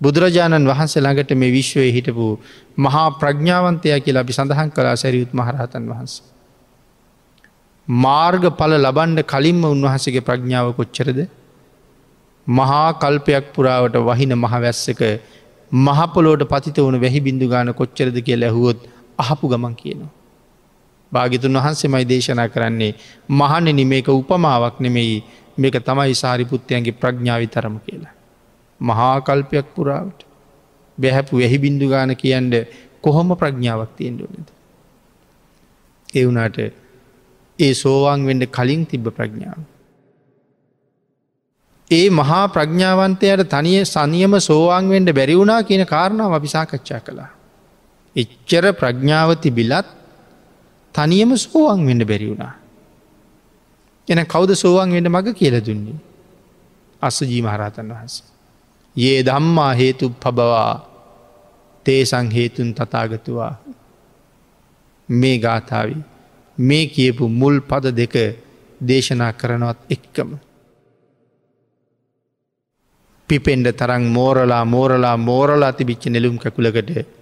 බුදුරජාණන් 0.00 0.66
වහන්සේ 0.66 1.02
ළඟට 1.02 1.32
මේ 1.34 1.50
විශ්වය 1.50 1.88
හිටපු 1.92 2.26
මහා 2.78 3.06
ප්‍රඥාවන්තය 3.12 3.94
කියලා 3.98 4.22
අපි 4.22 4.32
සඳහන් 4.32 4.70
කලා 4.70 4.96
සැරියුත් 4.96 5.32
මහරහතන් 5.32 5.88
වහන්ස. 5.90 6.14
මාර්ග 7.88 8.44
පල 8.52 8.72
ලබන්ඩ 8.78 9.20
කලින්ම 9.24 9.64
උන්වහසගේ 9.64 10.20
ප්‍රඥාව 10.20 10.68
කොච්චරද 10.74 11.18
මහා 12.46 12.86
කල්පයක් 12.94 13.46
පුරාවට 13.54 13.96
වහින 14.02 14.32
මහවැස්සක 14.36 15.02
මහපොලෝට 15.72 16.44
පතිත 16.44 16.78
වුණ 16.78 17.00
වැහි 17.00 17.20
බිඳු 17.20 17.48
ගාන 17.48 17.72
කොච්චරද 17.72 18.16
කිය 18.22 18.36
ලැහුවොත් 18.36 18.78
අහපු 19.18 19.44
ගමන් 19.48 19.74
කියනවා. 19.74 20.12
භාගිතුන් 21.12 21.56
වහන්සේමයි 21.56 22.04
දේශනා 22.04 22.48
කරන්නේ 22.48 22.92
මහනෙන 23.30 23.80
මේක 23.86 24.08
උපමාවක් 24.10 24.80
නෙමෙයි 24.80 25.16
මේක 25.58 25.76
තමයි 25.82 26.14
සාරිපුත්තයන්ගේ 26.14 26.92
ප්‍රඥාවි 26.94 27.46
තරම 27.46 27.76
කියලා. 27.78 28.14
මහාකල්පයක් 28.80 29.66
පුරාවට 29.74 30.20
බැහැපු 30.98 31.40
වැහි 31.40 31.58
බින්දු 31.58 31.88
ගාන 31.88 32.16
කියන්ට 32.16 32.54
කොහොම 33.02 33.34
ප්‍රඥාවක් 33.36 33.96
තියෙන්ටනද. 33.96 34.48
ඒ 36.08 36.24
වුනාට 36.26 36.58
ඒ 37.58 37.72
සෝවාන් 37.74 38.26
වෙන්ඩ 38.26 38.46
කලින් 38.48 38.86
තිබ්බ 38.86 39.08
ප්‍රඥාව. 39.10 39.60
ඒ 41.90 42.06
මහා 42.10 42.44
ප්‍රඥාවන්තයට 42.48 43.44
තනිය 43.48 43.84
සනියම 43.86 44.40
සෝවාන් 44.40 44.88
වෙන්ඩ 44.88 45.12
බැරිවුණා 45.12 45.60
කියන 45.62 45.84
කාරණාව 45.86 46.32
අපි 46.32 46.48
සාකච්ඡා 46.48 47.00
කළා. 47.00 47.30
එච්චර 48.16 48.64
ප්‍රඥාව 48.72 49.30
තිබිලත් 49.36 49.97
තනියම 50.94 51.36
සෝවන් 51.36 51.86
වෙන්ඩ 51.86 52.04
බැරිවුණා. 52.04 52.54
එන 54.08 54.20
කෞද 54.26 54.50
සෝවන් 54.54 54.92
වෙන්ඩ 54.92 55.08
මඟ 55.08 55.34
කියල 55.34 55.56
දුන්නේ. 55.60 55.98
අස්සජී 57.02 57.42
මහරහතන් 57.42 57.92
වහන්ස. 57.92 58.14
ඒ 58.96 59.22
දම්මා 59.22 59.72
හේතු 59.74 60.10
පබවා 60.22 60.72
තේසං 61.86 62.28
හේතුන් 62.30 62.74
තතාගතුවා 62.74 63.52
මේ 65.08 65.36
ගාථාවි 65.38 65.96
මේ 66.58 66.84
කියපු 66.86 67.28
මුල් 67.30 67.56
පද 67.60 67.94
දෙක 67.96 68.14
දේශනා 68.80 69.32
කරනවත් 69.32 69.78
එක්කම. 69.90 70.30
පිපෙන්ඩ 73.28 73.68
තරං 73.72 74.04
මෝරලා 74.08 74.64
මෝරලා 74.64 75.16
මෝරලා 75.18 75.72
තිබිච්ච 75.72 76.04
නෙළුම් 76.06 76.36
කකුලකට 76.38 77.17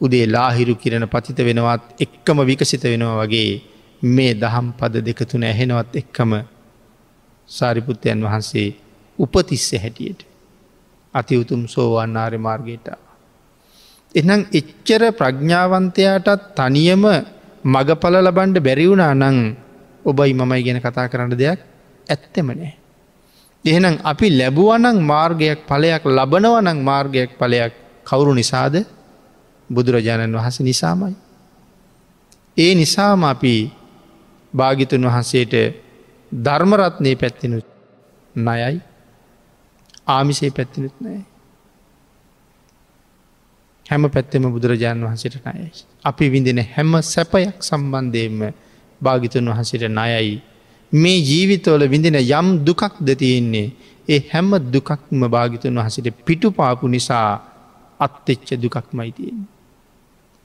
උදේ 0.00 0.26
ලාහිරු 0.26 0.74
කිරණ 0.76 1.06
පතිත 1.06 1.38
වෙනවත් 1.40 1.82
එක්කම 2.00 2.38
විකසිත 2.42 2.84
වෙනවා 2.84 3.20
වගේ 3.22 3.50
මේ 4.02 4.32
දහම් 4.34 4.66
පද 4.78 4.94
දෙකතුන 5.00 5.44
ඇහෙනවත් 5.44 5.96
එක්කම 5.96 6.32
සාරිපුත්තයන් 7.48 8.20
වහන්සේ 8.20 8.68
උපතිස්ස 9.18 9.72
හැටියට 9.74 10.20
අති 11.14 11.34
උතුම් 11.36 11.62
සෝවාන් 11.66 12.16
ආර්ය 12.16 12.38
මාර්ගයට. 12.38 12.88
එනම් 14.14 14.40
එච්චර 14.52 15.02
ප්‍රඥාවන්තයාටත් 15.12 16.42
තනියම 16.54 17.04
මගපල 17.64 18.14
ලබන්ඩ 18.18 18.58
බැරිවුණා 18.58 19.14
නං 19.14 19.38
ඔබයි 20.04 20.34
මමයි 20.34 20.62
ගැන 20.62 20.80
කතා 20.80 21.08
කරන්න 21.08 21.32
දෙයක් 21.34 21.60
ඇත්තෙමනෑ. 22.06 22.72
එහෙනම් 23.64 23.96
අපි 24.02 24.28
ලැබුවනං 24.30 24.98
මාර්ගයක් 25.02 25.60
පලයක් 25.64 26.02
ලබනවනං 26.08 26.78
මාර්ගයක් 26.80 27.30
පලයක් 27.38 27.72
කවුරු 28.06 28.34
නිසාද 28.34 28.74
බුදුරජාණන් 29.70 30.34
වහස 30.34 30.60
නිසාමයි. 30.60 31.14
ඒ 32.56 32.72
නිසාම 32.74 33.24
අපි 33.24 33.54
භාගිතුන් 34.52 35.04
වහන්සේට 35.04 35.54
ධර්මරත්නය 36.32 37.16
පැත්තිනු 37.16 37.58
නයයි 38.34 38.80
ආමිසේ 40.06 40.50
පැත්තිනුත් 40.50 40.96
නෑ. 41.00 41.20
හැම 43.86 44.02
පැත්තෙම 44.08 44.44
බුදුරජාණන් 44.48 45.04
වහන්සේට 45.04 45.36
නයයි. 45.46 45.70
අපි 46.04 46.24
විඳෙන 46.28 46.60
හැම 46.66 46.92
සැපයක් 47.04 47.56
සම්බන්ධයෙන්ම 47.60 48.40
භාගිතුන් 49.00 49.46
වහන්සේට 49.46 49.88
නයයි. 49.90 50.42
මේ 50.92 51.18
ජීවිතවල 51.20 51.82
විඳින 51.86 52.16
යම් 52.16 52.48
දුකක්ද 52.60 53.08
තියෙන්නේ 53.14 53.68
ඒ 54.08 54.20
හැම 54.30 54.50
දුකක්ම 54.66 55.20
භාගිතුන් 55.26 55.74
වහසට 55.76 56.08
පිටු 56.24 56.48
පාපු 56.50 56.88
නිසා 56.88 57.28
අත්තෙච්ච 58.00 58.48
දුකක් 58.56 58.88
මයිතියෙන්. 58.92 59.53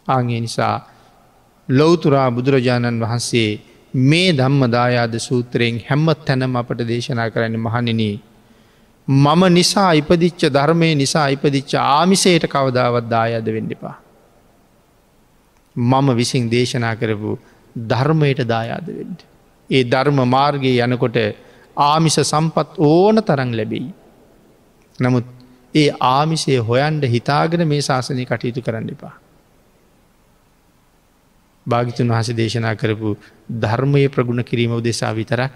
ආගේ 0.10 0.40
නිසා 0.40 0.76
ලොවතුරා 1.70 2.30
බුදුරජාණන් 2.32 3.02
වහන්සේ 3.02 3.50
මේ 3.94 4.32
ධම්ම 4.32 4.64
දායාද 4.70 5.16
සූත්‍රයෙන් 5.20 5.78
හැම්ම 5.90 6.10
තැනම 6.26 6.56
අපට 6.56 6.82
දේශනා 6.88 7.30
කරන්න 7.30 7.58
මහනිනී 7.58 8.16
මම 9.08 9.44
නිසා 9.50 9.92
ඉපදිච්ච 9.94 10.42
ධර්මය 10.50 10.90
නිසා 10.96 11.28
ඉපදිච්ච 11.28 11.72
ආමිසයට 11.76 12.44
කවදාවත් 12.48 13.06
දායද 13.10 13.48
වෙන්ඩිපා. 13.48 13.96
මම 15.76 16.08
විසින් 16.16 16.50
දේශනා 16.50 16.96
කරපු 16.96 17.32
ධර්මයට 17.88 18.42
දායාද 18.46 18.88
වෙන්ඩ. 18.90 19.20
ඒ 19.70 19.84
ධර්ම 19.84 20.20
මාර්ගය 20.28 20.74
යනකොට 20.78 21.18
ආමිස 21.78 22.18
සම්පත් 22.24 22.70
ඕන 22.80 23.24
තරං 23.24 23.52
ලැබෙයි. 23.52 23.90
නමුත් 25.00 25.26
ඒ 25.76 25.90
ආමිසය 26.10 26.58
හොයන්ඩ 26.62 27.04
හිතාගෙන 27.06 27.68
මේ 27.68 27.82
ශාසනය 27.82 28.26
කටයුතු 28.26 28.62
කරන්න 28.62 28.90
එපා. 28.90 29.16
භාගිතුන් 31.66 32.08
වහස 32.08 32.30
දේශනා 32.34 32.76
කරපු 32.76 33.16
ධර්මය 33.62 34.04
ප්‍රගුණ 34.08 34.44
කිරීම 34.44 34.72
උදෙසා 34.72 35.14
විතරක් 35.14 35.54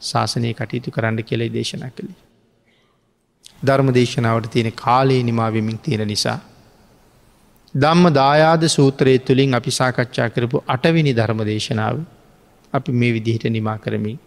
ශාසනය 0.00 0.54
කටයුතු 0.54 0.90
කරන්න 0.90 1.22
කෙලෙයි 1.22 1.52
දේශනා 1.52 1.90
කළේ. 1.90 2.18
ධර්ම 3.64 3.94
දේශනාවට 3.94 4.50
තියෙන 4.50 4.72
කාලයේ 4.74 5.22
නිමාවමින් 5.22 5.78
තියෙන 5.78 6.08
නිසා. 6.08 6.38
ධම්ම 7.74 8.14
දායාද 8.14 8.64
සූත්‍රය 8.68 9.18
තුළින් 9.20 9.54
අපි 9.54 9.70
සාකච්ඡා 9.70 10.28
කරපු 10.30 10.64
අටවිනි 10.66 11.12
ධර්ම 11.12 11.40
දේශනාව 11.44 11.96
අපි 12.72 12.92
මේ 12.92 13.12
විදිහට 13.12 13.44
නිමා 13.48 13.78
කරමින්. 13.78 14.18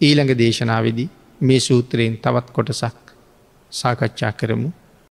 ඊළඟ 0.00 0.32
දේශනාවදි 0.38 1.06
මේ 1.40 1.60
සූත්‍රයෙන් 1.60 2.16
තවත් 2.18 2.48
කොටසක් 2.50 3.14
සාකච්ඡා 3.72 4.32
කරමු 4.32 4.70